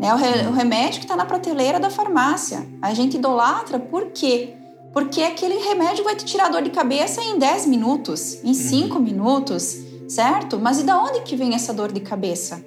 Né? 0.00 0.12
O, 0.14 0.16
re, 0.16 0.46
o 0.48 0.52
remédio 0.52 0.98
que 0.98 1.04
está 1.04 1.14
na 1.14 1.26
prateleira 1.26 1.78
da 1.78 1.90
farmácia. 1.90 2.66
A 2.80 2.94
gente 2.94 3.18
idolatra 3.18 3.78
por 3.78 4.06
quê? 4.06 4.56
Porque 4.92 5.22
aquele 5.22 5.56
remédio 5.58 6.02
vai 6.02 6.16
te 6.16 6.24
tirar 6.24 6.48
dor 6.48 6.62
de 6.62 6.70
cabeça 6.70 7.22
em 7.22 7.38
10 7.38 7.66
minutos, 7.66 8.42
em 8.44 8.54
5 8.54 8.96
uhum. 8.96 9.02
minutos, 9.02 9.76
certo? 10.08 10.58
Mas 10.58 10.80
e 10.80 10.82
da 10.82 11.00
onde 11.00 11.20
que 11.20 11.36
vem 11.36 11.54
essa 11.54 11.72
dor 11.72 11.92
de 11.92 12.00
cabeça? 12.00 12.64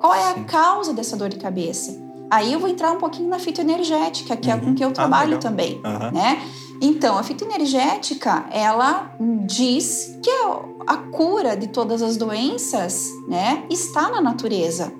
Qual 0.00 0.14
é 0.14 0.34
Sim. 0.34 0.40
a 0.40 0.44
causa 0.44 0.92
dessa 0.92 1.16
dor 1.16 1.28
de 1.28 1.36
cabeça? 1.36 1.96
Aí 2.30 2.52
eu 2.52 2.60
vou 2.60 2.68
entrar 2.68 2.92
um 2.92 2.98
pouquinho 2.98 3.28
na 3.28 3.38
fitoenergética, 3.38 4.36
que 4.36 4.48
uhum. 4.48 4.54
é 4.54 4.60
com 4.60 4.74
que 4.74 4.84
eu 4.84 4.88
ah, 4.88 4.92
trabalho 4.92 5.36
ah, 5.36 5.38
também, 5.38 5.80
uhum. 5.84 6.10
né? 6.12 6.42
Então, 6.80 7.18
a 7.18 7.22
fitoenergética, 7.22 8.46
ela 8.50 9.14
diz 9.46 10.18
que 10.22 10.30
a 10.86 10.96
cura 10.96 11.54
de 11.54 11.66
todas 11.66 12.00
as 12.00 12.16
doenças, 12.16 13.06
né, 13.28 13.64
está 13.68 14.08
na 14.08 14.20
natureza. 14.20 14.90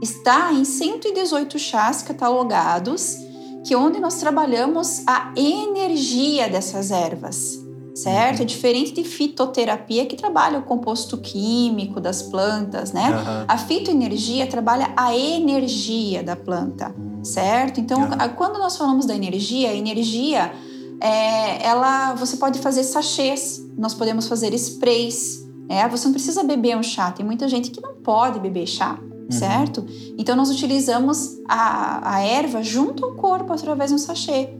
Está 0.00 0.52
em 0.52 0.64
118 0.64 1.58
chás 1.58 2.02
catalogados 2.02 3.16
que 3.64 3.74
onde 3.74 3.98
nós 3.98 4.14
trabalhamos 4.16 5.02
a 5.06 5.32
energia 5.36 6.48
dessas 6.48 6.90
ervas, 6.90 7.58
certo? 7.94 8.38
Uhum. 8.38 8.42
É 8.42 8.44
diferente 8.44 8.92
de 8.92 9.04
fitoterapia 9.04 10.04
que 10.04 10.16
trabalha 10.16 10.58
o 10.58 10.62
composto 10.62 11.16
químico 11.16 12.00
das 12.00 12.22
plantas, 12.22 12.92
né? 12.92 13.10
Uhum. 13.10 13.44
A 13.48 13.56
fitoenergia 13.56 14.46
trabalha 14.46 14.92
a 14.94 15.16
energia 15.16 16.22
da 16.22 16.36
planta, 16.36 16.94
certo? 17.22 17.80
Então, 17.80 18.02
uhum. 18.02 18.28
quando 18.36 18.58
nós 18.58 18.76
falamos 18.76 19.06
da 19.06 19.14
energia, 19.14 19.70
a 19.70 19.74
energia 19.74 20.52
é, 21.00 21.66
ela, 21.66 22.14
você 22.14 22.36
pode 22.36 22.58
fazer 22.58 22.84
sachês, 22.84 23.64
nós 23.78 23.94
podemos 23.94 24.28
fazer 24.28 24.52
sprays, 24.54 25.42
né? 25.68 25.88
Você 25.88 26.04
não 26.04 26.12
precisa 26.12 26.44
beber 26.44 26.76
um 26.76 26.82
chá. 26.82 27.10
Tem 27.10 27.24
muita 27.24 27.48
gente 27.48 27.70
que 27.70 27.80
não 27.80 27.94
pode 27.94 28.38
beber 28.38 28.66
chá. 28.66 28.98
Uhum. 29.24 29.38
certo? 29.38 29.86
Então 30.18 30.36
nós 30.36 30.50
utilizamos 30.50 31.38
a, 31.48 32.16
a 32.16 32.20
erva 32.20 32.62
junto 32.62 33.04
ao 33.04 33.14
corpo 33.14 33.52
através 33.52 33.90
de 33.90 33.96
um 33.96 33.98
sachê. 33.98 34.50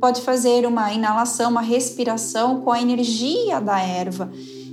Pode 0.00 0.20
fazer 0.22 0.66
uma 0.66 0.92
inalação, 0.92 1.50
uma 1.50 1.60
respiração 1.60 2.60
com 2.60 2.70
a 2.70 2.80
energia 2.80 3.60
da 3.60 3.80
erva. 3.80 4.30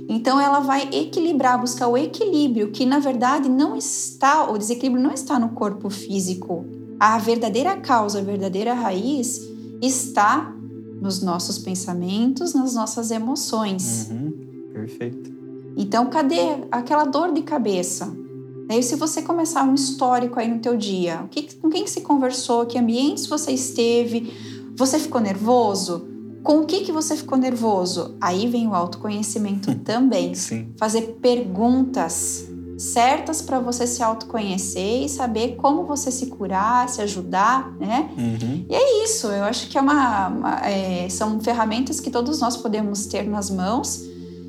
Então 0.08 0.40
ela 0.40 0.60
vai 0.60 0.88
equilibrar, 0.92 1.60
buscar 1.60 1.88
o 1.88 1.96
equilíbrio, 1.96 2.70
que 2.70 2.86
na 2.86 2.98
verdade 2.98 3.48
não 3.48 3.76
está, 3.76 4.48
o 4.50 4.56
desequilíbrio 4.56 5.02
não 5.02 5.12
está 5.12 5.38
no 5.38 5.50
corpo 5.50 5.90
físico. 5.90 6.64
A 6.98 7.18
verdadeira 7.18 7.76
causa, 7.76 8.20
a 8.20 8.22
verdadeira 8.22 8.72
raiz 8.72 9.40
está 9.82 10.54
nos 11.00 11.20
nossos 11.22 11.58
pensamentos, 11.58 12.54
nas 12.54 12.74
nossas 12.74 13.10
emoções. 13.10 14.08
Uhum. 14.10 14.32
Perfeito. 14.72 15.34
Então, 15.76 16.06
cadê 16.06 16.40
aquela 16.70 17.04
dor 17.04 17.32
de 17.32 17.42
cabeça? 17.42 18.10
Daí, 18.66 18.82
se 18.82 18.96
você 18.96 19.22
começar 19.22 19.62
um 19.62 19.74
histórico 19.74 20.40
aí 20.40 20.48
no 20.48 20.58
teu 20.58 20.76
dia, 20.76 21.22
o 21.24 21.28
que, 21.28 21.54
com 21.56 21.70
quem 21.70 21.84
que 21.84 21.90
se 21.90 22.00
conversou, 22.00 22.66
que 22.66 22.78
ambientes 22.78 23.26
você 23.26 23.52
esteve, 23.52 24.32
você 24.76 24.98
ficou 24.98 25.20
nervoso? 25.20 26.08
Com 26.42 26.60
o 26.60 26.66
que, 26.66 26.80
que 26.80 26.92
você 26.92 27.16
ficou 27.16 27.38
nervoso? 27.38 28.16
Aí 28.20 28.48
vem 28.48 28.66
o 28.66 28.74
autoconhecimento 28.74 29.74
também. 29.80 30.34
Sim. 30.34 30.72
Fazer 30.78 31.18
perguntas 31.20 32.48
certas 32.78 33.40
para 33.40 33.58
você 33.58 33.86
se 33.86 34.02
autoconhecer 34.02 35.04
e 35.04 35.08
saber 35.08 35.56
como 35.56 35.84
você 35.84 36.10
se 36.10 36.26
curar, 36.26 36.88
se 36.88 37.00
ajudar, 37.00 37.74
né? 37.78 38.10
Uhum. 38.18 38.66
E 38.68 38.74
é 38.74 39.04
isso, 39.04 39.28
eu 39.28 39.44
acho 39.44 39.68
que 39.68 39.78
é 39.78 39.80
uma, 39.80 40.28
uma 40.28 40.68
é, 40.68 41.08
são 41.08 41.40
ferramentas 41.40 42.00
que 42.00 42.10
todos 42.10 42.40
nós 42.40 42.56
podemos 42.56 43.06
ter 43.06 43.22
nas 43.22 43.48
mãos 43.48 44.02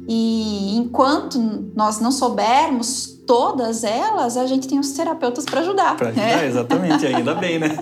e 0.08 0.76
enquanto 0.76 1.40
nós 1.74 2.00
não 2.00 2.12
soubermos 2.12 3.17
todas 3.28 3.84
elas, 3.84 4.38
a 4.38 4.48
gente 4.48 4.68
tem 4.68 4.80
os 4.80 4.92
terapeutas 4.94 5.44
para 5.44 5.60
ajudar. 5.60 5.98
Para 5.98 6.08
ajudar, 6.08 6.26
né? 6.26 6.48
exatamente, 6.48 7.06
ainda 7.06 7.36
bem, 7.36 7.60
né? 7.60 7.78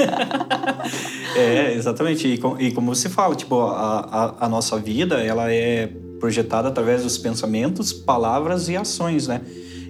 é, 1.37 1.73
exatamente. 1.73 2.27
E, 2.27 2.37
com, 2.39 2.59
e, 2.59 2.71
como 2.71 2.93
você 2.93 3.07
fala, 3.07 3.35
tipo, 3.35 3.61
a, 3.61 3.99
a, 4.39 4.45
a, 4.45 4.49
nossa 4.49 4.77
vida, 4.79 5.23
ela 5.23 5.51
é 5.51 5.87
projetada 6.19 6.67
através 6.67 7.03
dos 7.03 7.17
pensamentos, 7.17 7.93
palavras 7.93 8.67
e 8.67 8.75
ações, 8.75 9.27
né? 9.27 9.41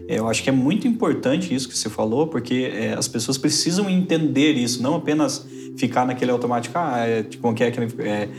Eu 0.08 0.28
acho 0.28 0.44
que 0.44 0.50
é 0.50 0.54
muito 0.54 0.88
importante 0.88 1.56
isso 1.56 1.68
que 1.68 1.76
você 1.76 1.90
falou, 1.90 2.28
porque 2.28 2.72
é, 2.72 2.94
as 2.94 3.08
pessoas 3.08 3.38
precisam 3.38 3.90
entender 3.90 4.52
isso, 4.52 4.84
não 4.84 4.96
apenas 4.96 5.48
ficar 5.78 6.06
naquele 6.06 6.32
automático, 6.32 6.78
ah, 6.78 7.00
é, 7.00 7.24
tipo, 7.24 7.52
que 7.54 7.64
é, 7.64 7.68
é 7.68 8.30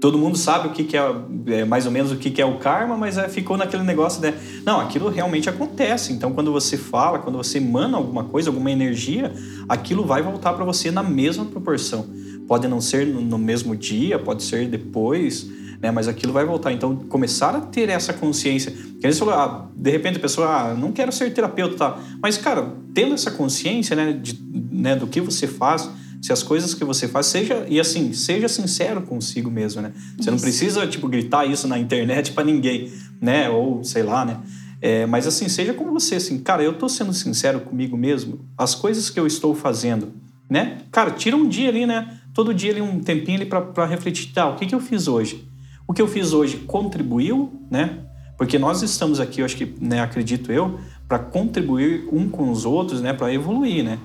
todo 0.00 0.18
mundo 0.18 0.36
sabe 0.36 0.68
o 0.68 0.70
que, 0.72 0.82
que 0.82 0.96
é, 0.96 1.14
é, 1.48 1.64
mais 1.64 1.84
ou 1.84 1.92
menos 1.92 2.10
o 2.10 2.16
que, 2.16 2.30
que 2.30 2.40
é 2.40 2.46
o 2.46 2.58
karma, 2.58 2.96
mas 2.96 3.18
é, 3.18 3.28
ficou 3.28 3.56
naquele 3.56 3.82
negócio 3.82 4.20
de 4.20 4.32
não, 4.64 4.80
aquilo 4.80 5.10
realmente 5.10 5.48
acontece. 5.48 6.12
Então, 6.12 6.32
quando 6.32 6.50
você 6.50 6.76
fala, 6.76 7.18
quando 7.18 7.36
você 7.36 7.58
emana 7.58 7.98
alguma 7.98 8.24
coisa, 8.24 8.48
alguma 8.48 8.70
energia, 8.70 9.32
aquilo 9.68 10.04
vai 10.04 10.22
voltar 10.22 10.54
para 10.54 10.64
você 10.64 10.90
na 10.90 11.02
mesma 11.02 11.44
proporção. 11.44 12.06
Pode 12.48 12.66
não 12.66 12.80
ser 12.80 13.06
no, 13.06 13.20
no 13.20 13.38
mesmo 13.38 13.76
dia, 13.76 14.18
pode 14.18 14.42
ser 14.42 14.66
depois, 14.68 15.48
né? 15.80 15.90
Mas 15.90 16.08
aquilo 16.08 16.32
vai 16.32 16.44
voltar. 16.44 16.72
Então, 16.72 16.96
começar 16.96 17.54
a 17.54 17.60
ter 17.60 17.88
essa 17.90 18.12
consciência. 18.12 18.72
Que 19.00 19.12
você 19.12 19.18
falou, 19.18 19.34
ah, 19.34 19.68
de 19.76 19.90
repente 19.90 20.16
a 20.16 20.20
pessoa, 20.20 20.48
ah, 20.48 20.74
não 20.74 20.92
quero 20.92 21.12
ser 21.12 21.32
terapeuta, 21.32 21.76
tá? 21.76 21.98
Mas, 22.22 22.38
cara, 22.38 22.74
tendo 22.94 23.14
essa 23.14 23.30
consciência, 23.30 23.94
né, 23.94 24.12
de, 24.12 24.38
né, 24.72 24.96
do 24.96 25.06
que 25.06 25.20
você 25.20 25.46
faz 25.46 25.90
se 26.20 26.32
as 26.32 26.42
coisas 26.42 26.74
que 26.74 26.84
você 26.84 27.08
faz 27.08 27.26
seja 27.26 27.66
e 27.68 27.80
assim 27.80 28.12
seja 28.12 28.48
sincero 28.48 29.02
consigo 29.02 29.50
mesmo, 29.50 29.80
né? 29.80 29.92
Você 29.94 30.22
isso. 30.22 30.30
não 30.30 30.38
precisa 30.38 30.86
tipo 30.86 31.08
gritar 31.08 31.46
isso 31.46 31.66
na 31.66 31.78
internet 31.78 32.32
para 32.32 32.44
ninguém, 32.44 32.92
né? 33.20 33.48
Ou 33.48 33.82
sei 33.82 34.02
lá, 34.02 34.24
né? 34.24 34.38
É, 34.82 35.06
mas 35.06 35.26
assim 35.26 35.48
seja 35.48 35.74
como 35.74 35.92
você, 35.92 36.16
assim, 36.16 36.38
cara, 36.38 36.62
eu 36.62 36.72
tô 36.72 36.88
sendo 36.88 37.12
sincero 37.12 37.60
comigo 37.60 37.96
mesmo. 37.96 38.40
As 38.56 38.74
coisas 38.74 39.10
que 39.10 39.20
eu 39.20 39.26
estou 39.26 39.54
fazendo, 39.54 40.12
né? 40.48 40.78
Cara, 40.90 41.10
tira 41.10 41.36
um 41.36 41.48
dia 41.48 41.68
ali, 41.68 41.86
né? 41.86 42.18
Todo 42.32 42.54
dia 42.54 42.72
ali 42.72 42.80
um 42.80 43.00
tempinho 43.00 43.40
ali 43.40 43.46
para 43.46 43.84
refletir, 43.86 44.32
tá? 44.32 44.48
O 44.48 44.56
que 44.56 44.66
que 44.66 44.74
eu 44.74 44.80
fiz 44.80 45.08
hoje? 45.08 45.46
O 45.86 45.92
que 45.92 46.00
eu 46.00 46.06
fiz 46.06 46.32
hoje 46.32 46.58
contribuiu, 46.58 47.52
né? 47.70 47.98
Porque 48.38 48.58
nós 48.58 48.80
estamos 48.82 49.20
aqui, 49.20 49.42
eu 49.42 49.44
acho 49.44 49.56
que, 49.56 49.74
né, 49.78 50.00
acredito 50.00 50.50
eu, 50.50 50.80
para 51.06 51.18
contribuir 51.18 52.08
um 52.10 52.26
com 52.26 52.50
os 52.50 52.64
outros, 52.64 53.02
né, 53.02 53.12
para 53.12 53.34
evoluir, 53.34 53.84
né? 53.84 53.98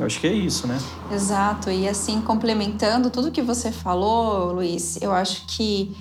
Eu 0.00 0.06
acho 0.06 0.18
que 0.18 0.26
é 0.26 0.32
isso, 0.32 0.66
né? 0.66 0.78
Exato. 1.12 1.70
E 1.70 1.86
assim, 1.86 2.22
complementando 2.22 3.10
tudo 3.10 3.30
que 3.30 3.42
você 3.42 3.70
falou, 3.70 4.50
Luiz, 4.54 4.96
eu 5.02 5.12
acho 5.12 5.46
que 5.46 5.94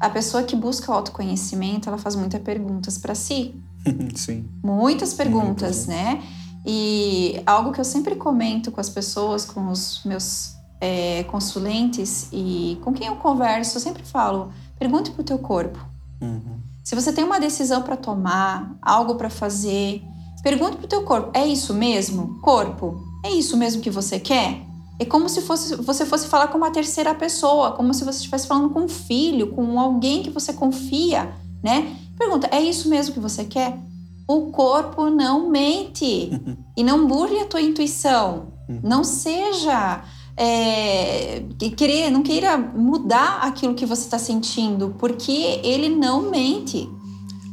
a 0.00 0.10
pessoa 0.10 0.42
que 0.42 0.56
busca 0.56 0.90
o 0.90 0.94
autoconhecimento, 0.94 1.88
ela 1.88 1.98
faz 1.98 2.16
muitas 2.16 2.42
perguntas 2.42 2.98
para 2.98 3.14
si. 3.14 3.54
Sim. 4.16 4.44
Muitas 4.60 5.14
perguntas, 5.14 5.86
né? 5.86 6.20
E 6.66 7.40
algo 7.46 7.70
que 7.70 7.80
eu 7.80 7.84
sempre 7.84 8.16
comento 8.16 8.72
com 8.72 8.80
as 8.80 8.90
pessoas, 8.90 9.44
com 9.44 9.70
os 9.70 10.02
meus 10.04 10.56
é, 10.80 11.22
consulentes 11.24 12.28
e 12.32 12.76
com 12.82 12.92
quem 12.92 13.06
eu 13.06 13.14
converso, 13.16 13.76
eu 13.76 13.80
sempre 13.80 14.02
falo: 14.02 14.52
pergunte 14.80 15.12
para 15.12 15.22
o 15.22 15.24
teu 15.24 15.38
corpo. 15.38 15.78
Uhum. 16.20 16.58
Se 16.82 16.96
você 16.96 17.12
tem 17.12 17.22
uma 17.22 17.38
decisão 17.38 17.82
para 17.82 17.96
tomar, 17.96 18.76
algo 18.82 19.14
para 19.14 19.30
fazer, 19.30 20.02
pergunte 20.42 20.76
para 20.76 20.86
o 20.86 20.88
teu 20.88 21.04
corpo: 21.04 21.30
é 21.32 21.46
isso 21.46 21.72
mesmo? 21.72 22.40
Corpo, 22.40 23.07
é 23.24 23.30
isso 23.30 23.56
mesmo 23.56 23.82
que 23.82 23.90
você 23.90 24.18
quer? 24.18 24.66
É 24.98 25.04
como 25.04 25.28
se 25.28 25.42
fosse, 25.42 25.76
você 25.76 26.04
fosse 26.04 26.26
falar 26.26 26.48
com 26.48 26.58
uma 26.58 26.70
terceira 26.70 27.14
pessoa, 27.14 27.72
como 27.72 27.94
se 27.94 28.04
você 28.04 28.18
estivesse 28.18 28.46
falando 28.46 28.70
com 28.70 28.80
um 28.80 28.88
filho, 28.88 29.48
com 29.48 29.78
alguém 29.78 30.22
que 30.22 30.30
você 30.30 30.52
confia, 30.52 31.32
né? 31.62 31.96
Pergunta: 32.18 32.48
é 32.50 32.60
isso 32.60 32.88
mesmo 32.88 33.14
que 33.14 33.20
você 33.20 33.44
quer? 33.44 33.78
O 34.26 34.50
corpo 34.50 35.08
não 35.08 35.48
mente 35.48 36.30
e 36.76 36.82
não 36.82 37.06
burle 37.06 37.38
a 37.38 37.46
tua 37.46 37.62
intuição. 37.62 38.52
Não 38.82 39.02
seja 39.02 40.04
é, 40.36 41.42
querer, 41.76 42.10
não 42.10 42.22
queira 42.22 42.58
mudar 42.58 43.40
aquilo 43.42 43.74
que 43.74 43.86
você 43.86 44.02
está 44.02 44.18
sentindo, 44.18 44.94
porque 44.98 45.60
ele 45.64 45.88
não 45.88 46.30
mente. 46.30 46.88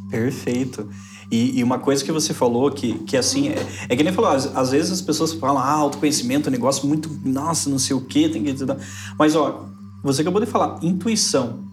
Perfeito. 0.09 0.89
E, 1.31 1.59
e, 1.59 1.63
uma 1.63 1.79
coisa 1.79 2.03
que 2.03 2.11
você 2.11 2.33
falou 2.33 2.69
que, 2.71 2.99
que 2.99 3.17
assim, 3.17 3.49
é, 3.49 3.55
é 3.89 3.95
que 3.95 4.03
nem 4.03 4.13
falou, 4.13 4.29
às, 4.29 4.55
às, 4.55 4.71
vezes 4.71 4.91
as 4.91 5.01
pessoas 5.01 5.33
falam, 5.33 5.57
ah, 5.57 5.71
autoconhecimento 5.71 6.49
é 6.49 6.51
negócio 6.51 6.87
muito, 6.87 7.09
nossa, 7.23 7.69
não 7.69 7.79
sei 7.79 7.95
o 7.95 8.01
quê, 8.01 8.29
tem 8.29 8.43
que. 8.43 8.55
Mas, 9.17 9.35
ó, 9.35 9.65
você 10.03 10.21
acabou 10.21 10.39
de 10.39 10.47
falar, 10.47 10.79
intuição. 10.83 11.65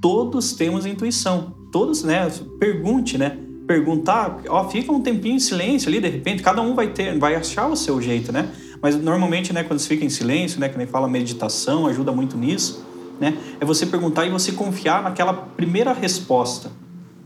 Todos 0.00 0.52
temos 0.52 0.84
intuição. 0.84 1.54
Todos, 1.70 2.02
né? 2.02 2.30
Pergunte, 2.58 3.18
né? 3.18 3.38
Perguntar, 3.66 4.40
ó, 4.48 4.68
fica 4.68 4.90
um 4.90 5.00
tempinho 5.00 5.36
em 5.36 5.40
silêncio 5.40 5.88
ali, 5.88 6.00
de 6.00 6.08
repente, 6.08 6.42
cada 6.42 6.62
um 6.62 6.74
vai 6.74 6.88
ter, 6.88 7.18
vai 7.18 7.34
achar 7.34 7.68
o 7.68 7.76
seu 7.76 8.00
jeito, 8.00 8.32
né? 8.32 8.50
Mas 8.80 8.96
normalmente, 8.96 9.52
né, 9.52 9.62
quando 9.62 9.78
você 9.78 9.88
fica 9.88 10.04
em 10.04 10.08
silêncio, 10.08 10.58
né, 10.60 10.68
que 10.68 10.78
nem 10.78 10.86
fala 10.86 11.08
meditação, 11.08 11.86
ajuda 11.86 12.12
muito 12.12 12.36
nisso, 12.36 12.84
né? 13.20 13.36
É 13.60 13.64
você 13.64 13.84
perguntar 13.84 14.26
e 14.26 14.30
você 14.30 14.52
confiar 14.52 15.02
naquela 15.02 15.32
primeira 15.32 15.92
resposta, 15.92 16.70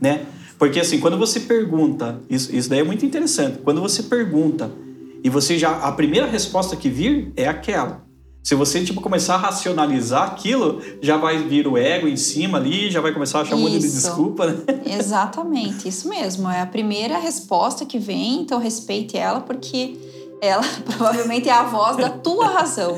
né? 0.01 0.25
Porque 0.63 0.79
assim, 0.79 0.97
quando 0.97 1.17
você 1.17 1.41
pergunta, 1.41 2.21
isso, 2.29 2.55
isso 2.55 2.69
daí 2.69 2.79
é 2.79 2.83
muito 2.85 3.05
interessante. 3.05 3.57
Quando 3.57 3.81
você 3.81 4.01
pergunta 4.03 4.71
e 5.21 5.29
você 5.29 5.59
já 5.59 5.71
a 5.79 5.91
primeira 5.91 6.25
resposta 6.25 6.77
que 6.77 6.87
vir 6.89 7.33
é 7.35 7.49
aquela. 7.49 8.05
Se 8.41 8.55
você 8.55 8.81
tipo 8.81 9.01
começar 9.01 9.35
a 9.35 9.39
racionalizar 9.39 10.23
aquilo, 10.23 10.81
já 11.01 11.17
vai 11.17 11.37
vir 11.37 11.67
o 11.67 11.77
ego 11.77 12.07
em 12.07 12.15
cima 12.15 12.59
ali, 12.59 12.89
já 12.89 13.01
vai 13.01 13.11
começar 13.11 13.39
a 13.39 13.41
achar 13.41 13.55
um 13.57 13.59
monte 13.59 13.77
de 13.77 13.91
desculpa, 13.91 14.45
né? 14.45 14.63
Exatamente, 14.97 15.89
isso 15.89 16.07
mesmo. 16.07 16.49
É 16.49 16.61
a 16.61 16.65
primeira 16.65 17.17
resposta 17.17 17.85
que 17.85 17.99
vem, 17.99 18.39
então 18.39 18.57
respeite 18.57 19.17
ela 19.17 19.41
porque 19.41 19.97
ela 20.41 20.63
provavelmente 20.87 21.49
é 21.49 21.53
a 21.53 21.63
voz 21.63 21.97
da 21.97 22.07
tua 22.07 22.47
razão. 22.47 22.93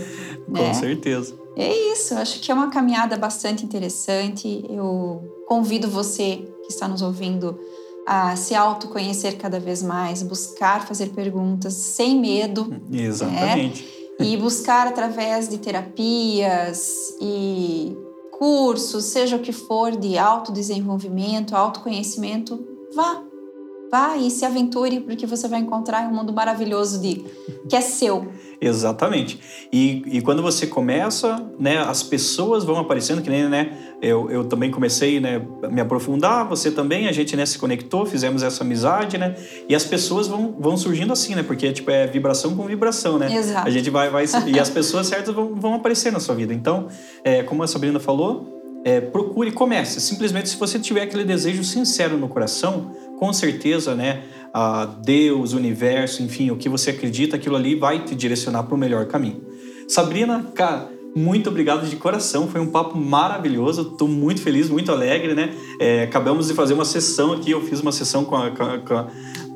Né? 0.48 0.68
Com 0.68 0.74
certeza. 0.76 1.34
É 1.58 1.92
isso, 1.94 2.14
acho 2.14 2.42
que 2.42 2.52
é 2.52 2.54
uma 2.54 2.70
caminhada 2.70 3.18
bastante 3.18 3.66
interessante. 3.66 4.64
Eu 4.70 5.24
convido 5.48 5.88
você 5.88 6.46
que 6.66 6.74
está 6.74 6.88
nos 6.88 7.02
ouvindo 7.02 7.58
a 8.06 8.36
se 8.36 8.54
autoconhecer 8.54 9.38
cada 9.38 9.60
vez 9.60 9.82
mais, 9.82 10.22
buscar 10.22 10.86
fazer 10.86 11.10
perguntas 11.10 11.74
sem 11.74 12.20
medo. 12.20 12.68
Né? 12.90 13.04
Exatamente. 13.04 13.84
Né? 14.20 14.28
E 14.28 14.38
buscar 14.38 14.88
através 14.88 15.50
de 15.50 15.58
terapias 15.58 17.16
e 17.20 17.98
cursos, 18.32 19.06
seja 19.06 19.36
o 19.36 19.40
que 19.40 19.52
for, 19.52 19.96
de 19.96 20.18
autodesenvolvimento, 20.18 21.56
autoconhecimento, 21.56 22.66
vá, 22.96 23.24
Vá 23.92 24.18
e 24.18 24.30
se 24.30 24.46
aventure, 24.46 25.00
porque 25.00 25.26
você 25.26 25.48
vai 25.48 25.60
encontrar 25.60 26.10
um 26.10 26.14
mundo 26.14 26.34
maravilhoso 26.34 27.00
de 27.00 27.24
que 27.70 27.76
é 27.76 27.82
seu. 27.82 28.28
Exatamente. 28.62 29.40
E, 29.72 30.04
e 30.06 30.22
quando 30.22 30.42
você 30.42 30.68
começa, 30.68 31.44
né, 31.60 31.78
as 31.78 32.04
pessoas 32.04 32.64
vão 32.64 32.78
aparecendo, 32.78 33.22
que 33.22 33.30
nem, 33.30 33.50
né, 33.50 33.72
eu, 34.02 34.30
eu 34.30 34.46
também 34.46 34.72
comecei, 34.72 35.20
né, 35.20 35.42
a 35.64 35.68
me 35.68 35.82
aprofundar, 35.82 36.48
você 36.48 36.72
também, 36.72 37.08
a 37.08 37.12
gente, 37.12 37.36
né, 37.36 37.46
se 37.46 37.58
conectou, 37.58 38.06
fizemos 38.06 38.44
essa 38.44 38.64
amizade, 38.64 39.18
né, 39.18 39.36
e 39.68 39.76
as 39.76 39.84
pessoas 39.84 40.28
vão, 40.28 40.56
vão 40.60 40.78
surgindo 40.78 41.14
assim, 41.14 41.36
né, 41.36 41.44
porque, 41.44 41.72
tipo, 41.72 41.92
é 41.92 42.08
vibração 42.08 42.56
com 42.56 42.66
vibração, 42.66 43.18
né. 43.18 43.34
Exato. 43.36 43.68
A 43.68 43.72
gente 43.72 43.90
vai, 43.90 44.10
vai, 44.10 44.26
e 44.48 44.60
as 44.60 44.70
pessoas 44.70 45.08
certas 45.08 45.34
vão, 45.34 45.56
vão 45.56 45.74
aparecer 45.74 46.12
na 46.12 46.20
sua 46.20 46.36
vida. 46.36 46.54
Então, 46.54 46.88
é, 47.24 47.44
como 47.44 47.64
a 47.64 47.68
Sabrina 47.68 48.00
falou, 48.00 48.56
é, 48.86 49.02
procure 49.02 49.50
e 49.50 49.52
comece. 49.52 50.00
Simplesmente 50.00 50.48
se 50.48 50.58
você 50.58 50.78
tiver 50.78 51.02
aquele 51.02 51.24
desejo 51.24 51.64
sincero 51.64 52.18
no 52.18 52.30
coração, 52.30 52.92
com 53.18 53.34
certeza, 53.34 53.96
né, 53.96 54.22
a 54.58 54.86
Deus, 54.86 55.52
universo, 55.52 56.24
enfim, 56.24 56.50
o 56.50 56.56
que 56.56 56.70
você 56.70 56.92
acredita, 56.92 57.36
aquilo 57.36 57.58
ali 57.58 57.76
vai 57.76 58.06
te 58.06 58.16
direcionar 58.16 58.64
para 58.64 58.74
o 58.74 58.78
melhor 58.78 59.06
caminho. 59.06 59.42
Sabrina, 59.86 60.50
cara, 60.56 60.90
muito 61.14 61.50
obrigado 61.50 61.86
de 61.86 61.98
coração, 61.98 62.48
foi 62.48 62.62
um 62.62 62.68
papo 62.68 62.98
maravilhoso, 62.98 63.82
estou 63.82 64.08
muito 64.08 64.40
feliz, 64.40 64.70
muito 64.70 64.94
alegre, 64.94 65.34
né? 65.34 65.54
É, 65.78 66.04
acabamos 66.04 66.48
de 66.48 66.54
fazer 66.54 66.74
uma 66.74 66.86
sessão 66.86 67.34
aqui, 67.34 67.52
eu 67.52 67.60
fiz 67.64 67.82
uma 67.82 67.92
sessão 67.92 68.24
com 68.24 68.38
a, 68.38 68.50
com 68.50 68.64
a, 68.64 68.78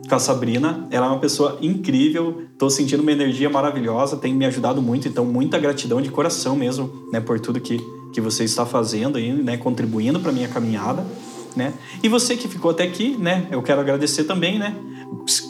com 0.10 0.16
a 0.16 0.20
Sabrina, 0.20 0.86
ela 0.92 1.06
é 1.06 1.10
uma 1.10 1.20
pessoa 1.20 1.58
incrível, 1.62 2.44
estou 2.52 2.70
sentindo 2.70 3.02
uma 3.02 3.14
energia 3.14 3.50
maravilhosa, 3.50 4.18
tem 4.18 4.34
me 4.34 4.46
ajudado 4.46 4.82
muito, 4.82 5.08
então 5.08 5.24
muita 5.24 5.58
gratidão 5.58 6.02
de 6.02 6.10
coração 6.10 6.58
mesmo, 6.58 7.08
né, 7.14 7.22
por 7.22 7.40
tudo 7.40 7.62
que, 7.62 7.80
que 8.12 8.20
você 8.20 8.44
está 8.44 8.66
fazendo 8.66 9.18
aí, 9.18 9.32
né, 9.32 9.56
contribuindo 9.56 10.20
para 10.20 10.34
minha 10.34 10.50
caminhada 10.50 11.06
né? 11.60 11.74
E 12.02 12.08
você 12.08 12.38
que 12.38 12.48
ficou 12.48 12.72
até 12.72 12.84
aqui, 12.84 13.17
né? 13.19 13.45
Eu 13.52 13.62
quero 13.62 13.82
agradecer 13.82 14.24
também, 14.24 14.58
né? 14.58 14.74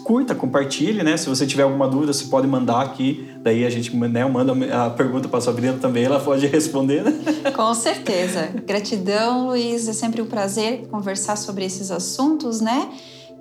Curta, 0.03 0.33
compartilhe, 0.33 1.03
né? 1.03 1.15
Se 1.15 1.29
você 1.29 1.45
tiver 1.45 1.63
alguma 1.63 1.87
dúvida, 1.87 2.11
você 2.11 2.25
pode 2.25 2.47
mandar 2.47 2.81
aqui. 2.81 3.29
Daí 3.41 3.63
a 3.63 3.69
gente 3.69 3.95
né, 3.95 4.25
manda 4.25 4.53
a 4.75 4.89
pergunta 4.89 5.29
para 5.29 5.37
a 5.37 5.41
Sabrina 5.41 5.77
também, 5.79 6.03
ela 6.03 6.19
pode 6.19 6.45
responder, 6.47 7.03
né? 7.03 7.51
Com 7.55 7.73
certeza. 7.75 8.49
Gratidão, 8.65 9.47
Luiz. 9.47 9.87
É 9.87 9.93
sempre 9.93 10.21
um 10.21 10.25
prazer 10.25 10.87
conversar 10.87 11.37
sobre 11.37 11.63
esses 11.63 11.91
assuntos, 11.91 12.59
né? 12.59 12.89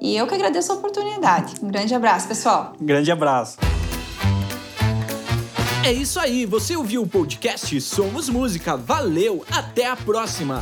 E 0.01 0.17
eu 0.17 0.27
que 0.27 0.35
agradeço 0.35 0.71
a 0.71 0.77
oportunidade. 0.77 1.55
Um 1.63 1.69
grande 1.69 1.95
abraço, 1.95 2.29
pessoal. 2.29 2.75
Um 2.81 2.87
grande 2.87 3.11
abraço. 3.11 3.57
É 5.85 5.93
isso 5.93 6.21
aí, 6.21 6.45
você 6.45 6.77
ouviu 6.77 7.03
o 7.03 7.07
podcast 7.07 7.81
Somos 7.81 8.29
Música. 8.29 8.77
Valeu, 8.77 9.45
até 9.51 9.87
a 9.87 9.97
próxima! 9.97 10.61